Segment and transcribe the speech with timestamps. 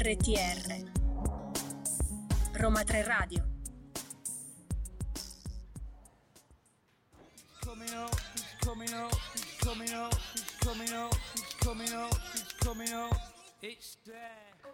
[0.00, 0.92] RTR
[2.52, 3.44] Roma 3 Radio
[7.60, 8.14] coming up,
[9.34, 10.14] he's coming up,
[12.32, 13.12] he's coming up.
[13.60, 13.98] It's.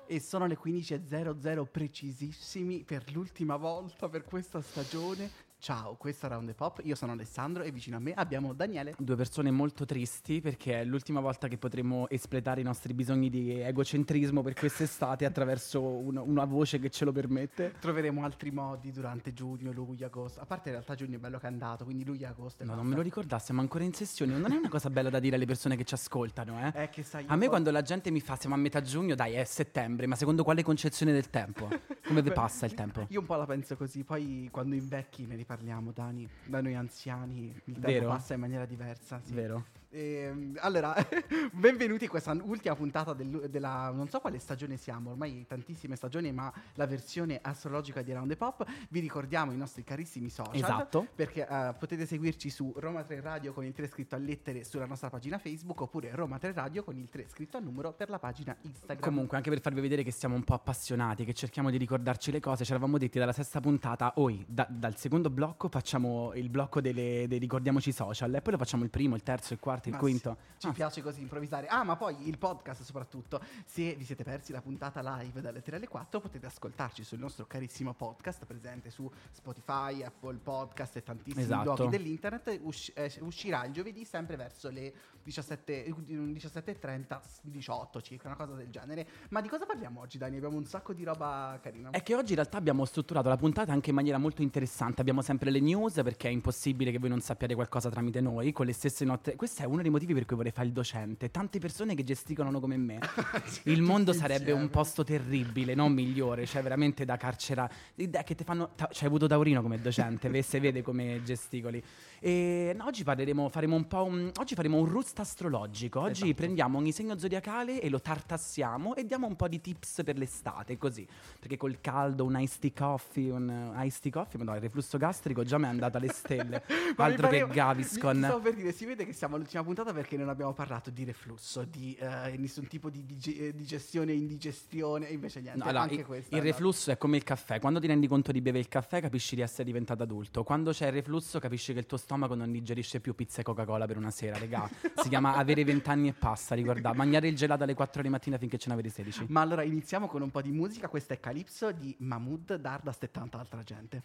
[0.06, 5.30] E sono le 15.00 precisissimi per l'ultima volta per questa stagione.
[5.64, 8.94] Ciao, questo è Round the Pop, io sono Alessandro e vicino a me abbiamo Daniele.
[8.98, 13.58] Due persone molto tristi perché è l'ultima volta che potremo espletare i nostri bisogni di
[13.62, 17.72] egocentrismo per quest'estate attraverso un- una voce che ce lo permette.
[17.80, 20.38] Troveremo altri modi durante giugno, luglio, agosto.
[20.38, 22.62] A parte in realtà giugno è bello che è andato, quindi luglio e agosto.
[22.62, 24.36] e No, non me lo ricordasse, siamo ancora in sessione.
[24.36, 26.72] Non è una cosa bella da dire alle persone che ci ascoltano, eh?
[26.72, 29.14] È che sai, A me io- quando la gente mi fa siamo a metà giugno,
[29.14, 31.70] dai, è settembre, ma secondo quale concezione del tempo?
[32.06, 33.06] Come vi passa il tempo?
[33.08, 35.52] Io un po' la penso così, poi quando invecchi ne riparliamo,
[35.92, 36.28] Dani.
[36.46, 38.08] Da noi anziani il tempo Vero?
[38.08, 39.20] passa in maniera diversa.
[39.22, 39.32] Sì.
[39.34, 39.64] Vero?
[39.96, 40.92] Ehm, allora,
[41.52, 43.92] benvenuti a questa ultima puntata del- della.
[43.94, 48.36] Non so quale stagione siamo, ormai tantissime stagioni, ma la versione astrologica di Round the
[48.36, 48.64] Pop.
[48.88, 50.56] Vi ricordiamo i nostri carissimi social.
[50.56, 51.06] Esatto.
[51.14, 54.86] Perché eh, potete seguirci su Roma 3 Radio con il 3 scritto a lettere sulla
[54.86, 58.18] nostra pagina Facebook oppure Roma 3 Radio con il 3 scritto a numero per la
[58.18, 59.00] pagina Instagram.
[59.00, 62.40] Comunque, anche per farvi vedere che siamo un po' appassionati, che cerchiamo di ricordarci le
[62.40, 66.80] cose, ci eravamo detti dalla sesta puntata, oi, da- dal secondo blocco facciamo il blocco
[66.80, 69.94] delle, dei ricordiamoci social, e poi lo facciamo il primo, il terzo, il quarto, il
[69.94, 70.36] Ma quinto.
[70.54, 71.66] sì, ci Ah, piace così improvvisare.
[71.66, 73.40] Ah, ma poi il podcast soprattutto.
[73.64, 77.46] Se vi siete persi la puntata live dalle 3 alle 4 potete ascoltarci sul nostro
[77.46, 81.64] carissimo podcast presente su Spotify, Apple Podcast e tantissimi Esatto.
[81.76, 82.58] luoghi dell'internet.
[82.62, 88.54] Usci- eh, uscirà il giovedì sempre verso le 17, eh, 17.30, 18 circa, una cosa
[88.54, 89.06] del genere.
[89.30, 90.36] Ma di cosa parliamo oggi, Dani?
[90.36, 91.90] Abbiamo un sacco di roba carina.
[91.90, 95.00] È che oggi in realtà abbiamo strutturato la puntata anche in maniera molto interessante.
[95.00, 98.66] Abbiamo sempre le news perché è impossibile che voi non sappiate qualcosa tramite noi, con
[98.66, 99.36] le stesse note.
[99.36, 101.30] Questo è uno dei motivi per cui vorrei fare il docente.
[101.30, 102.98] Tante persone che gesticolano come me.
[103.64, 107.68] Il mondo sarebbe un posto terribile, non migliore, cioè veramente da carcera.
[107.94, 108.70] Che ti fanno.
[108.74, 111.82] ta- C'hai avuto Taurino come docente, se vede come gesticoli.
[112.20, 116.00] E no, oggi parleremo, faremo un po' un, oggi faremo un roost astrologico.
[116.00, 116.34] Oggi Esatto.
[116.34, 120.78] prendiamo ogni segno zodiacale e lo tartassiamo e diamo un po' di tips per l'estate,
[120.78, 121.06] così.
[121.38, 124.62] Perché col caldo un iced tea coffee, un uh, iced tea coffee, ma no, il
[124.62, 126.62] reflusso gastrico già mi è andato alle stelle.
[126.96, 128.16] Altro che Gaviscon.
[128.18, 131.64] Stavo per dire, si vede che siamo all'ultima puntata perché non abbiamo parlato di reflusso,
[131.64, 135.58] di eh, nessun tipo di dige- eh, digestione, indigestione, e invece niente.
[135.58, 136.36] No, allora, anche il, questa.
[136.36, 137.58] il è reflusso è come il caffè.
[137.58, 140.44] Quando ti rendi conto di bere il caffè, capisci di essere diventato adulto.
[140.44, 143.86] Quando c'è il reflusso, capisci che il tuo stomaco non digerisce più pizza e Coca-Cola
[143.86, 144.68] per una sera, regà.
[145.04, 146.96] Si chiama avere 20 anni e passa, ricordate.
[146.96, 149.26] Mangiare il gelato alle 4 di mattina finché ce ne avete 16.
[149.28, 150.88] Ma allora iniziamo con un po' di musica.
[150.88, 152.60] Questa è Calypso di Mahmood
[153.00, 154.02] e tanta altra gente.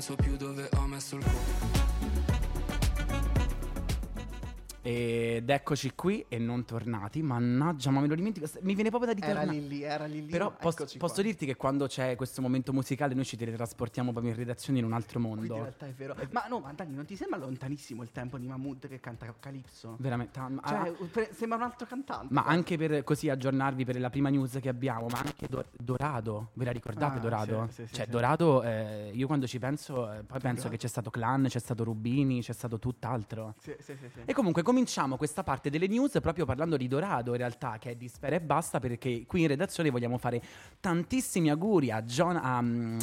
[0.00, 1.79] Non so più dove ho messo il cuore.
[4.82, 7.20] Ed eccoci qui e non tornati.
[7.22, 8.46] Mannaggia, ma me lo dimentico.
[8.62, 9.58] Mi viene proprio da Era ritornare.
[9.58, 10.30] lì lì, era lì lì.
[10.30, 14.38] Però posso, posso dirti che quando c'è questo momento musicale noi ci teletrasportiamo proprio in
[14.38, 15.62] redazione in un altro Quindi in mondo.
[15.64, 16.16] realtà è vero.
[16.30, 19.96] Ma no, ma Dani, non ti sembra lontanissimo il tempo di Mahmood che canta Calypso?
[19.98, 20.38] Veramente.
[20.38, 22.32] ah, ma- Cioè, pre- sembra un altro cantante.
[22.32, 26.50] Ma anche per così aggiornarvi per la prima news che abbiamo, ma anche Do- Dorado,
[26.54, 27.66] ve la ricordate Ah, Dorado?
[27.70, 28.10] sì, sì, cioè sì.
[28.10, 30.68] Dorado, eh, io quando ci penso, eh, poi penso Dorado.
[30.70, 33.54] che c'è stato Clan, c'è stato Rubini, c'è stato tutt'altro.
[33.60, 34.08] Sì, sì, sì.
[34.24, 37.94] E comunque cominciamo questa parte delle news proprio parlando di Dorado in realtà, che è
[37.96, 40.40] di Sfera e Basta, perché qui in redazione vogliamo fare
[40.78, 42.36] tantissimi auguri a, John-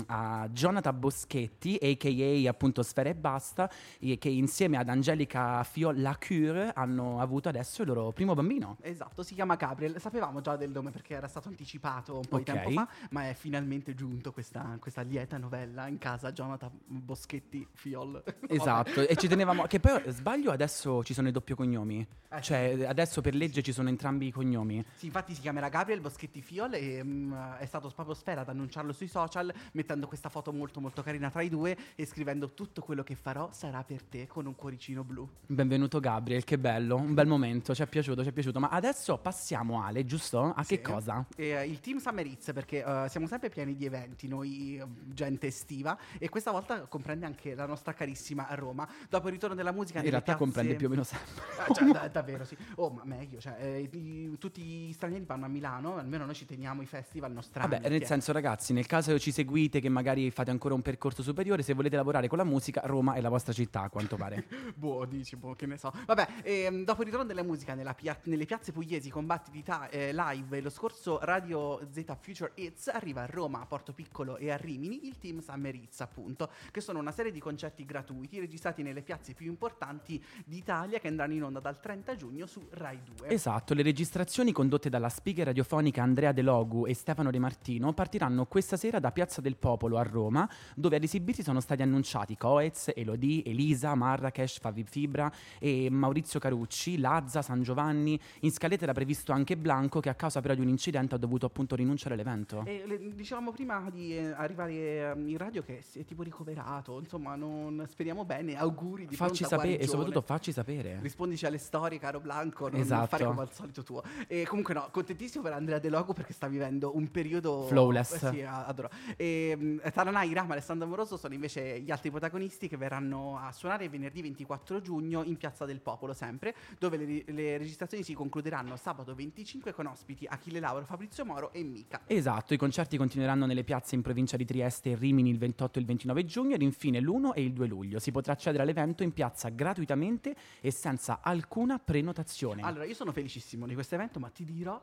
[0.08, 2.50] a, a Jonathan Boschetti, a.k.a.
[2.50, 3.70] appunto Sfera e Basta,
[4.00, 8.78] e che insieme ad Angelica Fiol-Lacure hanno avuto adesso il loro primo bambino.
[8.80, 10.00] Esatto, si chiama Gabriel.
[10.00, 12.54] Sapevamo già del nome perché era stato anticipato un po' di Ok.
[12.54, 18.24] tempo fa, ma è finalmente giunto questa, questa lieta novella in casa Jonathan Boschetti Fiol.
[18.48, 19.64] Esatto, e ci tenevamo.
[19.64, 22.08] Che poi sbaglio adesso ci sono i doppio cognomi.
[22.30, 24.84] Eh, cioè, adesso per legge ci sono entrambi i cognomi.
[24.96, 28.92] Sì, infatti si chiamerà Gabriel Boschetti Fiol e mm, è stato proprio Sfera ad annunciarlo
[28.92, 33.02] sui social mettendo questa foto molto molto carina tra i due e scrivendo tutto quello
[33.02, 35.28] che farò sarà per te con un cuoricino blu.
[35.46, 38.60] Benvenuto Gabriel, che bello, un bel momento, ci è piaciuto, ci è piaciuto.
[38.60, 40.54] Ma adesso passiamo Ale, giusto?
[40.54, 40.76] A Sì.
[40.76, 41.26] che cosa?
[41.36, 45.48] Eh, il team Summer Hits perché eh, siamo sempre pieni di eventi, noi eh, gente
[45.48, 48.86] estiva e questa volta comprende anche la nostra carissima Roma.
[49.10, 51.47] Dopo il ritorno della musica In realtà comprende più o meno sempre.
[51.58, 52.56] Ah, cioè, da- davvero sì.
[52.76, 56.46] Oh, ma meglio, cioè, eh, i- tutti gli stranieri vanno a Milano, almeno noi ci
[56.46, 57.70] teniamo i festival nostrani.
[57.70, 61.62] Vabbè, nel senso, ragazzi, nel caso ci seguite, che magari fate ancora un percorso superiore,
[61.64, 64.46] se volete lavorare con la musica, Roma è la vostra città, a quanto pare.
[64.76, 65.92] Boh, dici, boh, che ne so.
[66.06, 70.14] Vabbè, ehm, dopo il ritorno della musica nella pia- nelle piazze pugliesi con battità eh,
[70.14, 74.52] live e lo scorso Radio Z Future Hits arriva a Roma, a Porto Piccolo e
[74.52, 78.84] a Rimini il team Summer Hits, appunto, che sono una serie di concerti gratuiti registrati
[78.84, 83.30] nelle piazze più importanti d'Italia che andranno in onda dal 30 giugno su Rai 2.
[83.30, 88.46] Esatto, le registrazioni condotte dalla speaker radiofonica Andrea De Logu e Stefano De Martino partiranno
[88.46, 92.92] questa sera da Piazza del Popolo a Roma, dove ad esibirsi sono stati annunciati Coez,
[92.96, 98.20] Elodie, Elisa, Marrakesh, Favi Fibra e Maurizio Carucci, Lazza, San Giovanni.
[98.42, 101.46] In scaletta era previsto anche Blanco, che a causa però di un incidente ha dovuto
[101.46, 102.64] appunto rinunciare all'evento.
[102.66, 107.00] E le- dicevamo prima di eh, arrivare ehm, in radio che si è tipo ricoverato,
[107.00, 111.00] insomma, non speriamo bene, auguri di Facci sapere e soprattutto facci sapere.
[111.28, 113.08] Rispondici alle storie, caro Blanco, non Esatto.
[113.08, 114.02] fare come al solito tuo.
[114.28, 117.66] E comunque no, contentissimo per Andrea De Logo perché sta vivendo un periodo...
[117.68, 118.24] Flawless.
[118.24, 118.90] Eh sì, adoro.
[119.18, 123.52] E, mh, Taranai, Rama e Alessandro Amoroso sono invece gli altri protagonisti che verranno a
[123.52, 128.78] suonare venerdì 24 giugno in Piazza del Popolo, sempre, dove le, le registrazioni si concluderanno
[128.78, 132.02] sabato 25 con ospiti Achille Lauro, Fabrizio Moro e Mica.
[132.08, 135.82] Esatto, i concerti continueranno nelle piazze in provincia di Trieste e Rimini il 28 e
[135.82, 138.00] il 29 giugno ed infine l'1 e il 2 luglio.
[138.00, 142.62] Si potrà accedere all'evento in piazza gratuitamente e senza alcuna prenotazione.
[142.62, 144.82] Allora, io sono felicissimo di questo evento, ma ti dirò.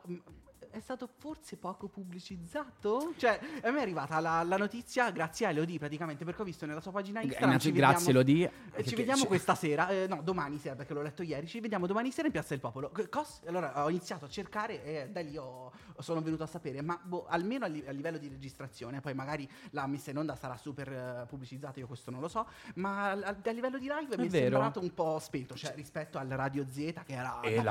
[0.75, 3.13] È stato forse poco pubblicizzato?
[3.15, 6.65] Cioè, a me è arrivata la, la notizia grazie a Elodie praticamente, perché ho visto
[6.65, 7.57] nella sua pagina Instagram.
[7.59, 8.51] Ci grazie vediamo- Elodie.
[8.73, 11.47] eh, Ci vediamo cioè- questa sera, eh, no, domani sera perché l'ho letto ieri.
[11.47, 12.91] Ci vediamo domani sera in Piazza del Popolo.
[13.09, 16.99] Cos- allora ho iniziato a cercare e da lì ho- sono venuto a sapere, ma
[17.01, 20.57] boh, almeno a, li- a livello di registrazione, poi magari la messa in onda sarà
[20.57, 22.45] super eh, pubblicizzata, io questo non lo so,
[22.75, 24.49] ma a, a livello di live È mi è vero.
[24.49, 26.73] sembrato un po' spento, cioè rispetto al Radio Z
[27.05, 27.61] che era E.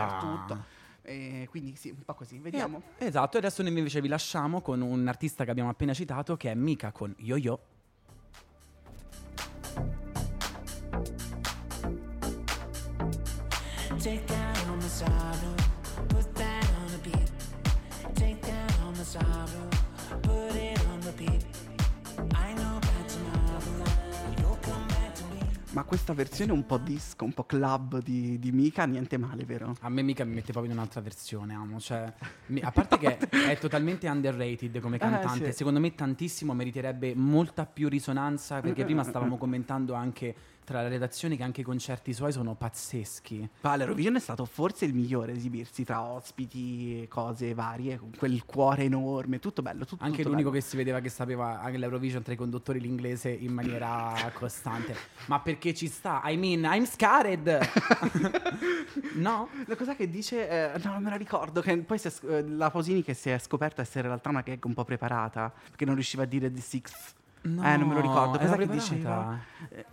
[1.06, 2.80] Eh, quindi sì, un po' così, vediamo.
[2.96, 6.36] Eh, esatto, e adesso noi invece vi lasciamo con un artista che abbiamo appena citato
[6.36, 7.60] che è Mika con Yo Yo.
[13.98, 14.32] Take
[14.68, 15.54] on the sorrow,
[16.08, 17.30] put that on a beat.
[18.14, 18.50] Take
[18.82, 19.53] on the sorrow,
[25.74, 29.74] Ma questa versione un po' disco, un po' club di, di Mika, niente male, vero?
[29.80, 31.80] A me mica mi mette proprio in un'altra versione, amo.
[31.80, 32.12] Cioè,
[32.46, 35.56] mi- a parte che è totalmente underrated come Eh, cantante, sì.
[35.56, 38.60] secondo me tantissimo meriterebbe molta più risonanza.
[38.60, 39.38] Perché prima stavamo mm.
[39.38, 43.48] commentando anche tra la redazione che anche i concerti suoi sono pazzeschi.
[43.60, 49.38] L'Eurovision è stato forse il migliore esibirsi tra ospiti cose varie, con quel cuore enorme,
[49.38, 49.84] tutto bello.
[49.84, 50.62] Tutto, Anche tutto l'unico bello.
[50.62, 54.96] che si vedeva che sapeva anche l'Eurovision tra i conduttori l'inglese in maniera costante.
[55.26, 56.22] Ma perché ci sta?
[56.24, 57.58] I mean, I'm scared.
[59.14, 59.48] no?
[59.66, 62.48] La cosa che dice, eh, no, non me la ricordo, che poi si è eh,
[62.48, 65.84] la Posini che si è scoperta essere in realtà una gag un po' preparata, perché
[65.84, 67.14] non riusciva a dire The Sixth.
[67.42, 68.38] No, eh, non me lo ricordo.
[68.38, 69.38] Cosa che diceva?
[69.68, 69.84] Eh,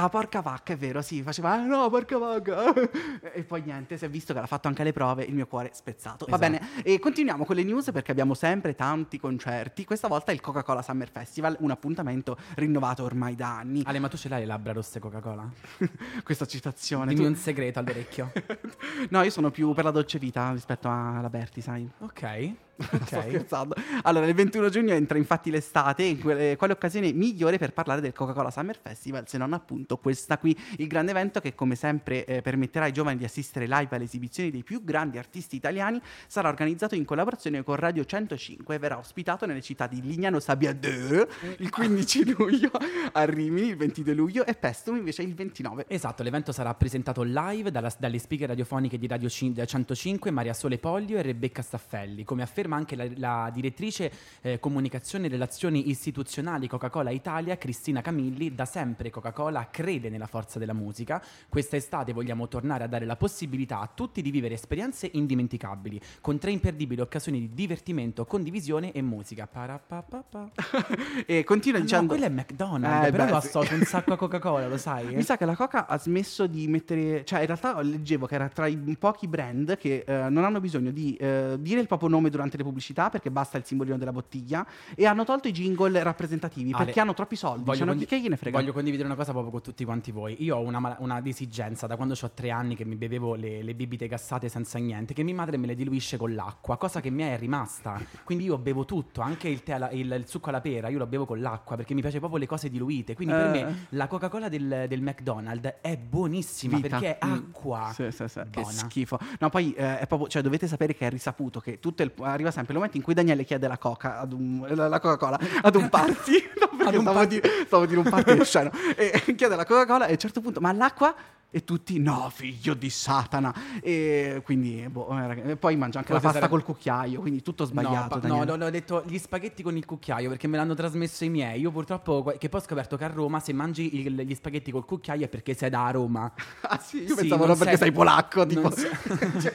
[0.00, 2.72] Ah, porca vacca, è vero, sì, faceva, ah, no, porca vacca.
[3.34, 5.70] e poi niente, si è visto che l'ha fatto anche alle prove, il mio cuore
[5.72, 6.24] spezzato.
[6.28, 6.50] Va Esatto.
[6.52, 9.84] bene, e continuiamo con le news perché abbiamo sempre tanti concerti.
[9.84, 13.82] Questa volta il Coca-Cola Summer Festival, un appuntamento rinnovato ormai da anni.
[13.84, 15.50] Ale, ma tu ce l'hai le labbra rosse Coca-Cola?
[16.22, 17.06] Questa citazione.
[17.12, 18.30] Dimmi tu- un segreto all'orecchio.
[19.10, 21.90] no, io sono più per la dolce vita rispetto alla Berti, sai.
[21.98, 22.52] ok.
[22.88, 23.06] Sto Ok.
[23.28, 23.74] scherzando.
[24.02, 28.12] Allora, il 21 giugno entra infatti l'estate, in quelle- quale occasione migliore per parlare del
[28.12, 32.40] Coca-Cola Summer Festival, se non appunto questa qui, il grande evento che come sempre eh,
[32.42, 36.94] permetterà ai giovani di assistere live alle esibizioni dei più grandi artisti italiani, sarà organizzato
[36.94, 41.26] in collaborazione con Radio 105 e verrà ospitato nelle città di Lignano Sabbiadè
[41.58, 42.70] il 15 luglio,
[43.12, 45.86] a Rimini il 22 luglio e Pestum invece il 29.
[45.88, 50.78] Esatto, l'evento sarà presentato live dalla- dalle speaker radiofoniche di Radio Cin- 105, Maria Sole
[50.78, 54.10] Poglio e Rebecca Staffelli, come afferma anche la, la direttrice
[54.42, 58.54] eh, comunicazione e relazioni istituzionali Coca-Cola Italia, Cristina Camilli.
[58.54, 61.22] Da sempre Coca-Cola crede nella forza della musica.
[61.48, 66.38] Questa estate vogliamo tornare a dare la possibilità a tutti di vivere esperienze indimenticabili, con
[66.38, 69.46] tre imperdibili occasioni di divertimento, condivisione e musica.
[69.46, 70.50] Parapapapa.
[71.26, 72.06] e continua Ah, no, dicendo...
[72.14, 75.14] quello è McDonald's, Eh, però beh, lo associo un sacco a Coca-Cola, lo sai?
[75.14, 78.48] Mi sa che la Coca ha smesso di mettere, cioè in realtà leggevo che era
[78.48, 82.30] tra i pochi brand che eh, non hanno bisogno di eh, dire il proprio nome
[82.30, 86.72] durante le pubblicità perché basta il simbolino della bottiglia e hanno tolto i jingle rappresentativi
[86.72, 87.64] Ale, perché hanno troppi soldi.
[87.64, 88.58] Voglio, Cioè, condi- che gliene frega?
[88.58, 90.42] voglio condividere una cosa proprio con tutti quanti voi.
[90.42, 93.62] Io ho una, mala- una disigenza da quando ho tre anni che mi bevevo le,
[93.62, 97.10] le bibite gassate senza niente, che mia madre me le diluisce con l'acqua, cosa che
[97.10, 98.00] mi è rimasta.
[98.24, 101.06] Quindi io bevo tutto, anche il, tè alla- il- il succo alla pera, io lo
[101.06, 103.14] bevo con l'acqua perché mi piace proprio le cose diluite.
[103.14, 103.64] Quindi per Eh.
[103.64, 106.88] me la Coca-Cola del, del McDonald's è buonissima Vita.
[106.98, 107.32] perché è Mm.
[107.32, 107.90] acqua.
[107.94, 109.18] Sì, sì, sì, che schifo.
[109.40, 112.47] No, poi eh, è proprio, cioè, dovete sapere che è risaputo che tutto il- arriva
[112.50, 115.74] sempre il momento in cui Daniele chiede la coca ad un, la, la Coca-Cola ad
[115.74, 116.50] un party.
[116.60, 117.40] no, perché Ad un stavo, party.
[117.40, 118.70] Di, stavo di un party di scena.
[118.96, 121.14] E chiede la Coca-Cola e a un certo punto, ma l'acqua?
[121.50, 123.54] E tutti, no, figlio di Satana.
[123.80, 127.64] E quindi, boh, e poi mangia anche la Forse pasta sarebbe- col cucchiaio, quindi tutto
[127.64, 128.16] sbagliato.
[128.16, 131.24] No, pa- no, no, ho detto gli spaghetti con il cucchiaio perché me l'hanno trasmesso
[131.24, 131.58] i miei.
[131.62, 134.84] Io purtroppo, che poi ho scoperto che a Roma se mangi il- gli spaghetti col
[134.84, 136.30] cucchiaio è perché sei da Roma.
[136.70, 138.44] Ah sì, io Sì, pensavo non no, perché sei- sei polacco.
[138.46, 138.60] Tipo.
[138.60, 138.90] non sei-
[139.40, 139.54] Cioè,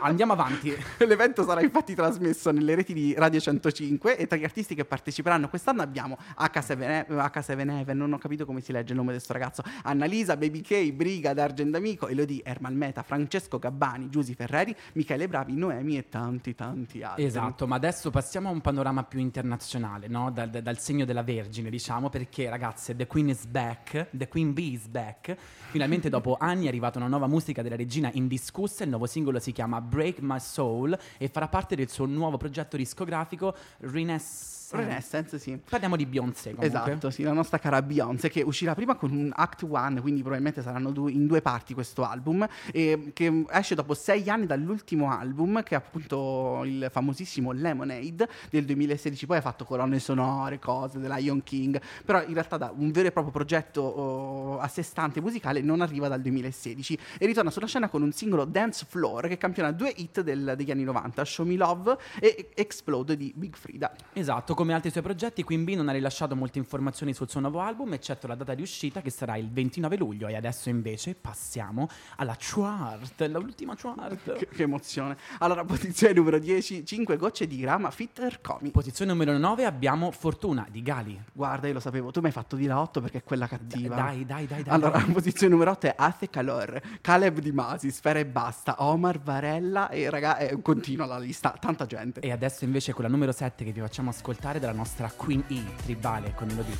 [0.00, 0.74] Andiamo avanti.
[0.98, 5.48] L'evento sarà infatti trasmesso nelle reti di Radio 105 e tra gli artisti che parteciperanno
[5.48, 9.32] quest'anno abbiamo H7, H7 Heaven, non ho capito come si legge il nome di questo
[9.32, 15.28] ragazzo, Annalisa, Baby K, Briga, D'Argent D'Amico, Elodie, Ermal Meta, Francesco Gabbani, Giusy Ferreri, Michele
[15.28, 17.24] Bravi, Noemi e tanti tanti altri.
[17.24, 20.30] Esatto, ma adesso passiamo a un panorama più internazionale, no?
[20.30, 24.52] dal, dal- dal segno della Vergine, diciamo, perché ragazze, The Queen is back, The Queen
[24.52, 25.36] Bee is back.
[25.70, 29.52] Finalmente dopo anni è arrivata una nuova musica della regina indiscussa, il nuovo singolo si
[29.52, 34.57] chiama Break My Soul e farà parte del suo nuovo progetto discografico Renaissance.
[34.76, 35.58] Renaissance, sì.
[35.68, 36.66] Parliamo di Beyoncé comunque.
[36.66, 40.62] Esatto, sì, la nostra cara Beyoncé che uscirà prima con un Act One, quindi probabilmente
[40.62, 45.62] saranno due- in due parti questo album, e che esce dopo sei anni dall'ultimo album,
[45.62, 51.16] che è appunto il famosissimo Lemonade del 2016, poi ha fatto colonne sonore, cose della
[51.16, 55.20] Lion King, però in realtà da un vero e proprio progetto oh, a sé stante
[55.20, 59.36] musicale non arriva dal 2016 e ritorna sulla scena con un singolo Dance Floor che
[59.38, 63.92] campiona due hit del- degli anni 90, Show Me Love e Explode di Big Frida.
[64.12, 67.60] Esatto, come altri suoi progetti, Queen Bee non ha rilasciato molte informazioni sul suo nuovo
[67.60, 70.26] album, eccetto la data di uscita che sarà il 29 luglio.
[70.26, 74.32] E adesso invece passiamo alla chart, l'ultima chart.
[74.32, 75.16] Che, che emozione.
[75.38, 78.72] Allora, posizione numero 10, 5 gocce di grama Fitter Comi.
[78.72, 81.22] Posizione numero 9 abbiamo Fortuna di Gali.
[81.32, 83.94] Guarda, io lo sapevo, tu mi hai fatto di la 8 perché è quella cattiva.
[83.94, 84.74] Dai, dai, dai, dai.
[84.74, 85.04] Allora, dai.
[85.14, 90.10] posizione numero 8 è Ace Calor, Caleb Di Masi, Sfera e Basta, Omar Varella e
[90.10, 92.18] raga, eh, continua la lista, tanta gente.
[92.18, 96.32] E adesso invece quella numero 7 che vi facciamo ascoltare dalla nostra Queen E, tribale
[96.34, 96.78] con Elodie.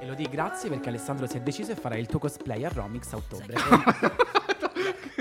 [0.00, 3.16] Elodie, grazie perché Alessandro si è deciso e farà il tuo cosplay a Romix a
[3.16, 3.54] ottobre.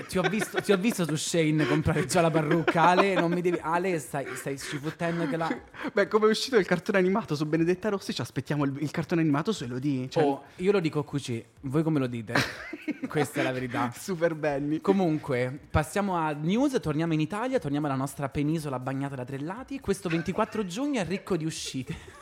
[0.08, 2.88] ti, ho visto, ti ho visto su Shane comprare già la parrucca.
[2.88, 3.58] Ale, non mi devi.
[3.62, 5.50] Ale, stai, stai scifottendo che la.
[5.94, 9.22] Beh, come è uscito il cartone animato su Benedetta Rossi, ci aspettiamo il, il cartone
[9.22, 10.10] animato su Elodie.
[10.10, 12.34] Cioè, Oh, io lo dico QC, voi come lo dite?
[13.08, 13.92] Questa è la verità.
[13.96, 14.80] Super Benny.
[14.82, 19.80] Comunque, passiamo a news, torniamo in Italia, torniamo alla nostra penisola bagnata da tre lati.
[19.80, 22.20] Questo 24 giugno è ricco di uscite.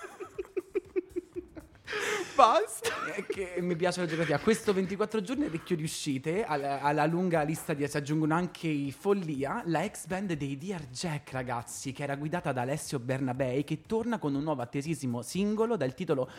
[2.36, 3.14] Basta.
[3.16, 4.40] Eh, che mi piace la geografia.
[4.40, 6.44] Questo 24 giugno è ricchio di uscite.
[6.44, 10.86] Alla, alla lunga lista di si aggiungono anche i Follia, la ex band dei Dear
[10.88, 15.76] Jack, ragazzi, che era guidata da Alessio Bernabei, che torna con un nuovo attesissimo singolo
[15.76, 16.30] dal titolo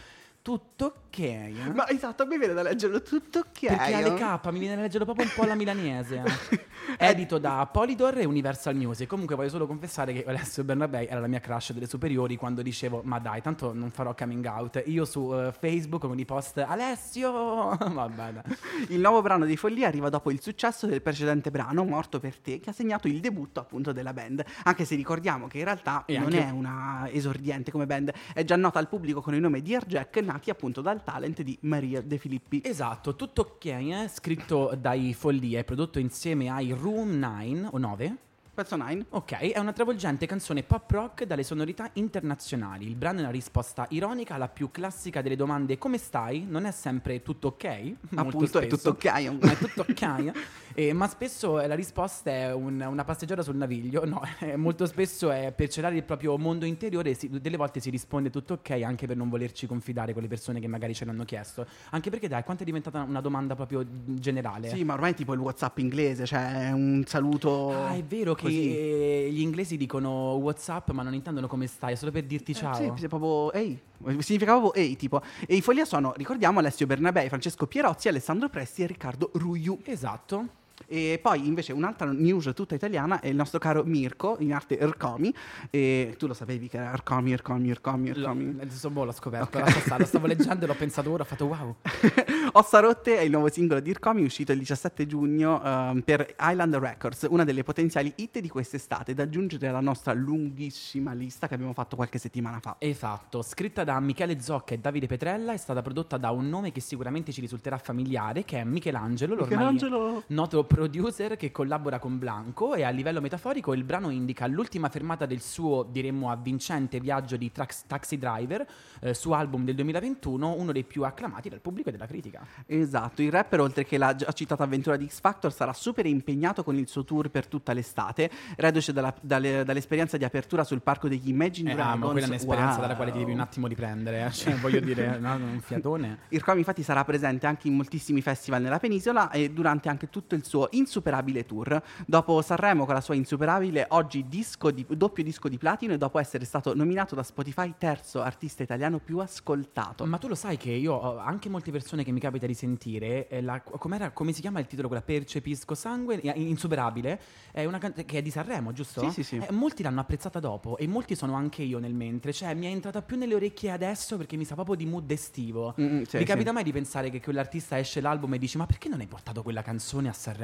[0.42, 1.18] Tutto ok.
[1.18, 1.52] eh?
[1.74, 3.66] Ma esatto, a me viene da leggerlo tutto ok.
[3.66, 6.22] Perché alle K mi viene a leggere proprio un po' alla milanese.
[6.98, 9.06] Edito da Polydor e Universal Music.
[9.06, 13.02] Comunque voglio solo confessare che Alessio Bernabei era la mia crush delle superiori quando dicevo
[13.04, 14.82] ma dai, tanto non farò coming out.
[14.86, 17.30] Io su eh, Facebook con i post Alessio,
[17.76, 18.32] vabbè.
[18.32, 18.42] dai.
[18.88, 22.60] Il nuovo brano di Follia arriva dopo il successo del precedente brano, Morto per te,
[22.60, 24.42] che ha segnato il debutto appunto della band.
[24.64, 28.42] Anche se ricordiamo che in realtà E non anche- è una esordiente come band, è
[28.42, 31.58] già nota al pubblico con il nome di Air Jack, nati appunto dal talent di
[31.62, 32.62] Maria De Filippi.
[32.64, 34.08] Esatto, tutto ok, eh?
[34.08, 38.16] scritto dai Follia e prodotto insieme ai Room 9 o 9.
[38.60, 39.06] Pezzo 9.
[39.10, 42.86] Ok, è una travolgente canzone pop rock dalle sonorità internazionali.
[42.86, 46.44] Il brano è una risposta ironica alla più classica delle domande come stai?
[46.46, 47.92] Non è sempre tutto ok?
[48.16, 49.04] Appunto è tutto ok.
[49.40, 50.32] Ma è tutto ok?
[50.74, 54.04] Eh, ma spesso la risposta è un- una passeggiata sul naviglio.
[54.04, 57.14] No, eh, molto spesso è per celare il proprio mondo interiore.
[57.14, 60.60] si- delle volte si risponde tutto ok anche per non volerci confidare con le persone
[60.60, 61.66] che magari ce l'hanno chiesto.
[61.90, 64.68] Anche perché, dai, quanto è diventata una domanda proprio generale?
[64.68, 67.70] Sì, ma ormai è tipo il WhatsApp inglese, cioè un saluto.
[67.72, 68.76] Ah, è vero che così.
[68.76, 72.78] eh, gli inglesi dicono WhatsApp, ma non intendono come stai, è solo per dirti ciao.
[72.78, 73.80] Eh, sì, proprio ehi.
[74.18, 75.22] Significa proprio ehi, tipo.
[75.46, 79.78] E i Follia sono, ricordiamo, Alessio Bernabei, Francesco Pierozzi, Alessandro Presti e Riccardo Ruiu.
[79.84, 80.58] Esatto.
[80.86, 85.34] E poi invece un'altra news tutta italiana è il nostro caro Mirko, in arte Ercomi.
[85.70, 88.56] E tu lo sapevi che era Ercomi, Ercomi, Ercomi, Ercomi.
[88.60, 91.76] Adesso boh, l'ho scoperto, stare, lo stavo leggendo e l'ho pensato ora, ho fatto wow.
[92.52, 96.76] Ossa Rotte è il nuovo singolo di Ircomi uscito il 17 giugno ehm, per Island
[96.76, 101.72] Records, una delle potenziali hit di quest'estate da aggiungere alla nostra lunghissima lista che abbiamo
[101.72, 102.76] fatto qualche settimana fa.
[102.78, 106.80] Esatto, scritta da Michele Zocca e Davide Petrella, è stata prodotta da un nome che
[106.80, 110.22] sicuramente ci risulterà familiare, che è Michelangelo, l'ormai Michelangelo!
[110.28, 115.26] noto producer che collabora con Blanco e a livello metaforico il brano indica l'ultima fermata
[115.26, 118.64] del suo, diremmo, avvincente viaggio di Trax- Taxi Driver
[119.00, 122.46] eh, su album del 2021, uno dei più acclamati dal pubblico e dalla critica.
[122.66, 126.62] Esatto, il rapper oltre che la già citata avventura di X Factor sarà super impegnato
[126.62, 131.08] con il suo tour per tutta l'estate, reduce dalla- dalle- dall'esperienza di apertura sul parco
[131.08, 131.94] degli Imagine Eh, Dragons.
[131.96, 132.80] amo, quella è un'esperienza Wow.
[132.82, 134.30] dalla quale ti devi un attimo riprendere, eh.
[134.30, 136.18] cioè, voglio dire, no, un fiatone.
[136.28, 140.44] Ircomi infatti sarà presente anche in moltissimi festival nella penisola e durante anche tutto il
[140.44, 141.80] suo insuperabile tour.
[142.06, 146.18] Dopo Sanremo con la sua insuperabile, oggi disco di- doppio disco di platino e dopo
[146.18, 150.04] essere stato nominato da Spotify terzo artista italiano più ascoltato.
[150.06, 153.40] Ma tu lo sai che io anche molte persone che mi capita di sentire, eh,
[153.42, 157.20] la- come si chiama il titolo, quella Percepisco Sangue, eh, Insuperabile,
[157.52, 159.00] è una can- che è di Sanremo, giusto?
[159.10, 159.36] Sì, sì, sì.
[159.36, 162.70] Eh, molti l'hanno apprezzata dopo e molti sono anche io nel mentre, cioè mi è
[162.70, 165.74] entrata più nelle orecchie adesso perché mi sa proprio di mood estivo.
[165.80, 166.24] Mm, mm, sì, Mi sì.
[166.24, 169.42] capita mai di pensare che quell'artista esce l'album e dici ma perché non hai portato
[169.42, 170.39] quella canzone a Sanremo?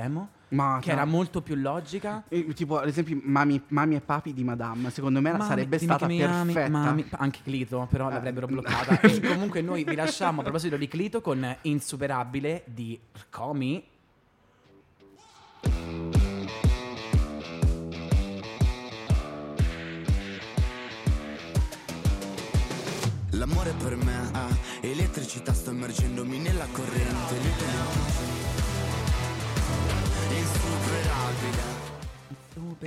[0.48, 2.22] Ma Che era molto più logica?
[2.28, 6.06] Eh, Tipo, ad esempio, mami, Mami e Papi di Madame, secondo me Mami, sarebbe stata
[6.06, 6.78] che mi ami, perfetta.
[6.78, 7.06] mami.
[7.10, 9.00] anche Clito, però Eh, l'avrebbero bloccata.
[9.02, 12.98] e comunque noi vi lasciamo a proposito di Clito con Insuperabile di
[13.30, 13.82] Comi.
[23.30, 24.48] L'amore per me ha
[24.80, 27.55] elettricità, sto immergendomi nella corrente.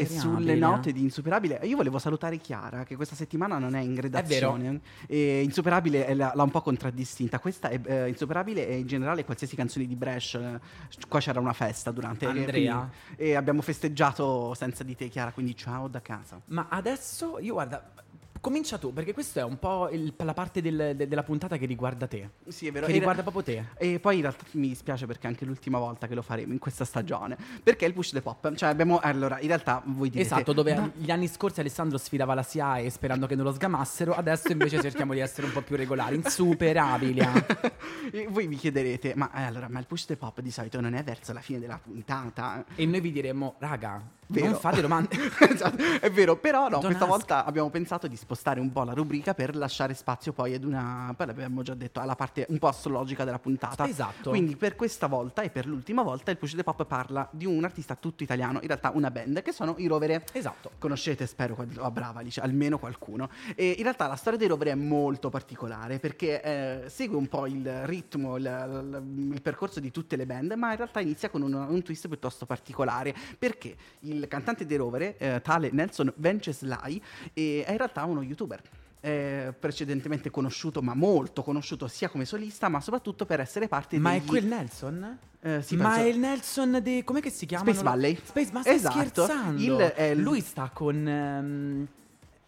[0.02, 4.00] E sulle note di Insuperabile, io volevo salutare Chiara, che questa settimana non è in
[4.00, 4.82] redazione.
[5.08, 7.40] E Insuperabile è la- l'ha un po' contraddistinta.
[7.40, 10.56] Questa è eh, Insuperabile e in generale qualsiasi canzone di Brescia.
[10.56, 10.60] eh,
[11.08, 12.90] Qua c'era una festa durante Andrea.
[13.16, 15.32] e abbiamo festeggiato senza di te, Chiara.
[15.32, 16.40] Quindi ciao da casa.
[16.46, 17.92] Ma adesso io guarda,
[18.40, 21.66] comincia tu, perché questa è un po' il- la parte del- de- della puntata che
[21.66, 22.30] riguarda te.
[22.48, 22.86] Sì, è vero.
[22.86, 23.66] Che E- riguarda proprio te.
[23.78, 26.60] E poi in realtà mi dispiace perché è anche l'ultima volta che lo faremo in
[26.60, 27.38] questa stagione.
[27.64, 28.54] Perché il push the pop.
[28.56, 29.00] Cioè, abbiamo.
[29.00, 30.34] Allora, in realtà voi direte.
[30.34, 34.14] Esatto, dove "Ma- gli anni scorsi Alessandro sfidava la SIAE sperando che non lo sgamassero,
[34.14, 37.20] adesso invece cerchiamo di essere un po' più regolari, insuperabili.
[37.20, 38.28] eh.
[38.30, 41.04] Voi vi chiederete, ma eh, allora, ma il push the pop di solito non è
[41.04, 42.64] verso la fine della puntata?
[42.76, 44.46] E noi vi diremo, raga, Vero.
[44.52, 45.16] non fate domande.
[45.50, 47.12] Esatto, è vero, però no, Don't questa ask.
[47.12, 51.12] volta abbiamo pensato di spostare un po' la rubrica per lasciare spazio poi ad una,
[51.18, 53.88] poi l'abbiamo già detto, alla parte un po' astrologica della puntata.
[53.88, 54.30] Esatto.
[54.30, 57.64] Quindi per questa volta e per l'ultima volta il Push the Pop parla di un
[57.64, 60.24] artista tutto italiano, in realtà una band, che sono i Rovere.
[60.32, 60.72] Esatto.
[60.78, 63.30] Conoscete, spero, qual- oh, brava Alice, almeno qualcuno.
[63.56, 67.48] E in realtà la storia dei Rovere è molto particolare perché eh, segue un po'
[67.48, 71.42] il ritmo, il, il- il percorso di tutte le band, ma in realtà inizia con
[71.42, 77.02] un, un twist piuttosto particolare perché il cantante dei Rovere, eh, tale Nelson Venceslai,
[77.34, 78.62] eh, è in realtà uno youtuber.
[79.00, 84.14] È precedentemente conosciuto, ma molto conosciuto sia come solista, ma soprattutto per essere parte Ma
[84.14, 85.18] è degli- quel Nelson?
[85.42, 87.02] Eh, sì, ma penso- è il Nelson di...
[87.06, 87.64] com'è che si chiama?
[87.64, 88.20] Space Valley.
[88.22, 88.98] Space, ma Esatto.
[88.98, 89.62] scherzando?
[89.62, 91.88] Il- è il- Lui sta con...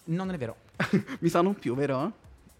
[0.04, 0.56] No, non è vero.
[1.20, 2.12] Mi sa non più, vero?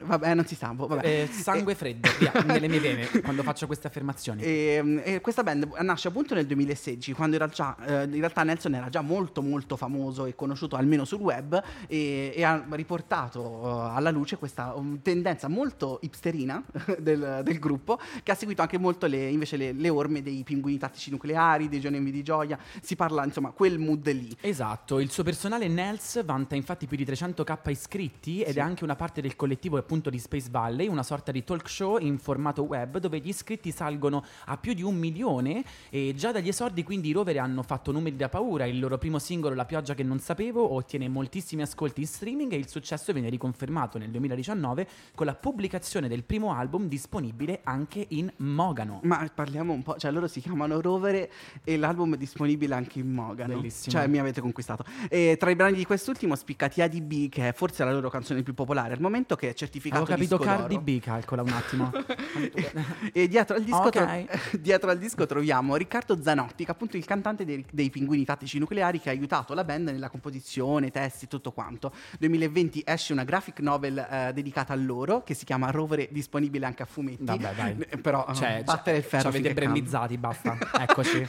[0.04, 0.74] Vabbè, non si sa.
[0.74, 1.06] boh, Vabbè.
[1.06, 4.42] Eh, sangue freddo, via, nelle mie vene, quando faccio queste affermazioni.
[4.42, 8.76] E, e questa band nasce appunto nel 2016, quando in realtà, eh, in realtà Nelson
[8.76, 13.96] era già molto molto famoso e conosciuto almeno sul web e, e ha riportato eh,
[13.96, 16.64] alla luce questa um, tendenza molto hipsterina
[17.00, 20.78] del, del gruppo che ha seguito anche molto le, invece le, le orme dei pinguini
[20.78, 24.36] tattici nucleari, dei Giorni di Gioia, si parla insomma quel mood lì.
[24.42, 28.96] Esatto, il suo personale Nels vanta infatti più di 300k iscritti ed è anche una
[28.96, 32.98] parte del collettivo appunto di Space Valley, una sorta di talk show in formato web
[32.98, 37.12] dove gli iscritti salgono a più di un milione e già dagli esordi quindi i
[37.12, 40.76] rover hanno fatto numeri da paura, il loro primo singolo La pioggia che non sapevo
[40.76, 46.08] ottiene moltissimi ascolti in streaming e il successo viene riconfermato nel 2019 con la pubblicazione
[46.08, 49.02] del primo album disponibile anche in Mogano.
[49.04, 51.30] Ma parliamo un po', cioè loro si chiamano Rovere
[51.66, 53.56] e l'album è disponibile anche in Mogano.
[53.56, 53.94] Bellissimo.
[53.94, 54.86] Cioè mi avete conquistato.
[55.10, 58.54] E tra i brani di quest'ultimo spicca TADB, che è forse la loro canzone più
[58.54, 60.86] popolare al momento, che è certificato certificato Avevo capito Cardi d'oro.
[60.86, 61.92] B, calcola un attimo.
[63.14, 63.90] E dietro al, disco Ok.
[63.92, 68.24] tro- dietro al disco troviamo Riccardo Zanotti, che è appunto il cantante dei, dei Pinguini
[68.24, 71.92] Tattici Nucleari, che ha aiutato la band nella composizione, testi, tutto quanto.
[72.20, 76.84] 2020 esce una graphic novel eh, dedicata a loro, che si chiama Rovere, disponibile anche
[76.84, 77.24] a fumetti.
[77.24, 77.86] Vabbè, dai.
[77.90, 80.58] Eh, Però eh, Cioè, battere il ferro Ci avete brandizzati, basta.
[80.82, 81.28] Eccoci.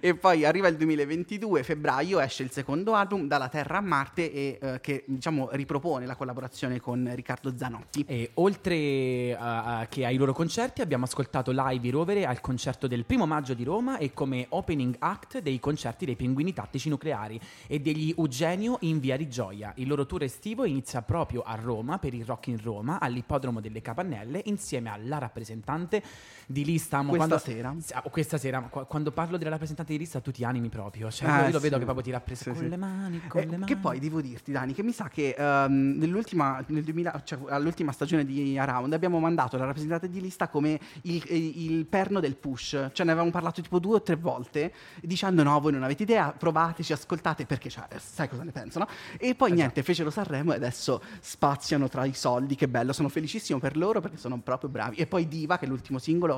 [0.00, 4.58] e poi arriva il 2022, febbraio, esce il secondo album, Dalla Terra a Marte, e,
[4.60, 7.69] eh, che diciamo ripropone la collaborazione con Riccardo Zanotti.
[8.06, 12.86] E oltre a- a- che ai loro concerti abbiamo ascoltato live i Rovere al concerto
[12.86, 17.40] del primo maggio di Roma e come opening act dei concerti dei Pinguini Tattici Nucleari
[17.66, 19.72] e degli Eugenio in Via di Gioia.
[19.76, 23.80] Il loro tour estivo inizia proprio a Roma per il Rock in Roma all'ippodromo delle
[23.82, 26.02] Capannelle insieme alla rappresentante
[26.50, 26.98] di lista.
[26.98, 27.74] Amo, Questa quando- sera.
[27.92, 31.08] Ah, questa sera, quando parlo della rappresentante di lista tu ti animi proprio.
[31.10, 31.62] Cioè, Ah, io lo sì.
[31.62, 32.68] vedo che proprio ti rappresenta Sì, con sì.
[32.70, 33.66] le mani, con Eh, le mani.
[33.66, 37.92] Che poi devo dirti, Dani, che mi sa che ehm, nell'ultima, nel 2000, cioè, all'ultima
[37.92, 42.34] stagione di Around abbiamo mandato la rappresentante di lista come il, il- il perno del
[42.36, 42.70] push.
[42.92, 46.32] Cioè, ne avevamo parlato tipo due o tre volte, dicendo: No, voi non avete idea,
[46.32, 48.88] provateci, ascoltate, perché cioè, sai cosa ne pensano.
[49.18, 52.56] E poi niente, fecero Sanremo e adesso spaziano tra i soldi.
[52.56, 54.96] Che bello, sono felicissimo per loro perché sono proprio bravi.
[54.96, 56.34] E poi Diva, che è l'ultimo singolo,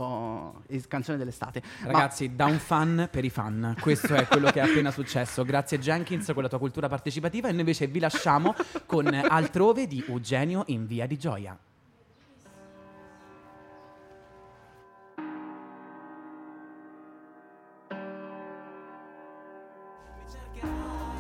[0.67, 1.62] è canzone dell'estate.
[1.83, 3.77] Ma- Ragazzi, da un fan per i fan.
[3.81, 5.45] Questo è quello che è appena successo.
[5.45, 8.55] Grazie Jenkins con la tua cultura partecipativa e noi invece vi lasciamo
[8.87, 11.59] con Altrove di Eugenio in Via di Gioia.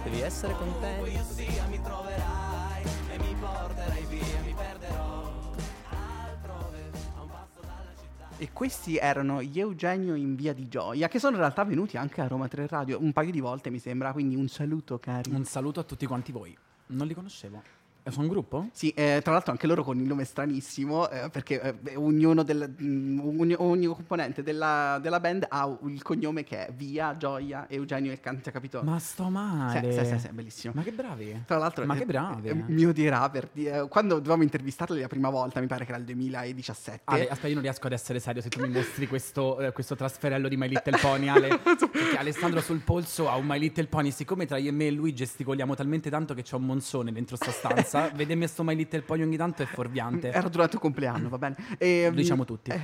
[0.04, 1.04] Devi essere contento.
[1.04, 1.92] E
[8.52, 12.26] questi erano gli Eugenio in via di Gioia, che sono in realtà venuti anche a
[12.26, 14.12] Roma 3 Radio un paio di volte, mi sembra.
[14.12, 15.30] Quindi un saluto, cari.
[15.30, 16.56] Un saluto a tutti quanti voi.
[16.86, 17.62] Non li conoscevo.
[18.04, 18.68] Eh, Sono un gruppo?
[18.72, 22.74] Sì, eh, tra l'altro anche loro con il nome stranissimo, eh, perché eh, ognuno del,
[22.82, 28.10] mm, ogni, ogni componente della, della band ha il cognome che è Via, Gioia, Eugenio
[28.10, 28.82] e Canta, capito?
[28.82, 29.92] Ma sto male.
[29.92, 30.72] Sì, sì, sì, sì, bellissimo.
[30.74, 31.42] Ma che bravi.
[31.46, 32.48] Tra l'altro, Ma eh, che bravi.
[32.48, 35.98] eh, mi odierà per dire- quando dovevamo intervistarli la prima volta, mi pare che era
[36.00, 37.02] il 2017.
[37.04, 39.94] Ale, aspetta, io non riesco ad essere serio se tu mi mostri questo, eh, questo
[39.94, 41.58] trasferello di My Little Pony, Ale.
[41.62, 44.10] Perché Alessandro sul polso ha un My Little Pony.
[44.10, 47.36] Siccome tra io e me e lui gesticoliamo talmente tanto che c'è un monsone dentro
[47.36, 50.30] sta stanza, vedermi sto My Little Pony ogni tanto è fuorviante.
[50.32, 51.56] Era durante il compleanno, va bene.
[51.78, 52.70] E, Lo diciamo tutti.
[52.70, 52.80] eh,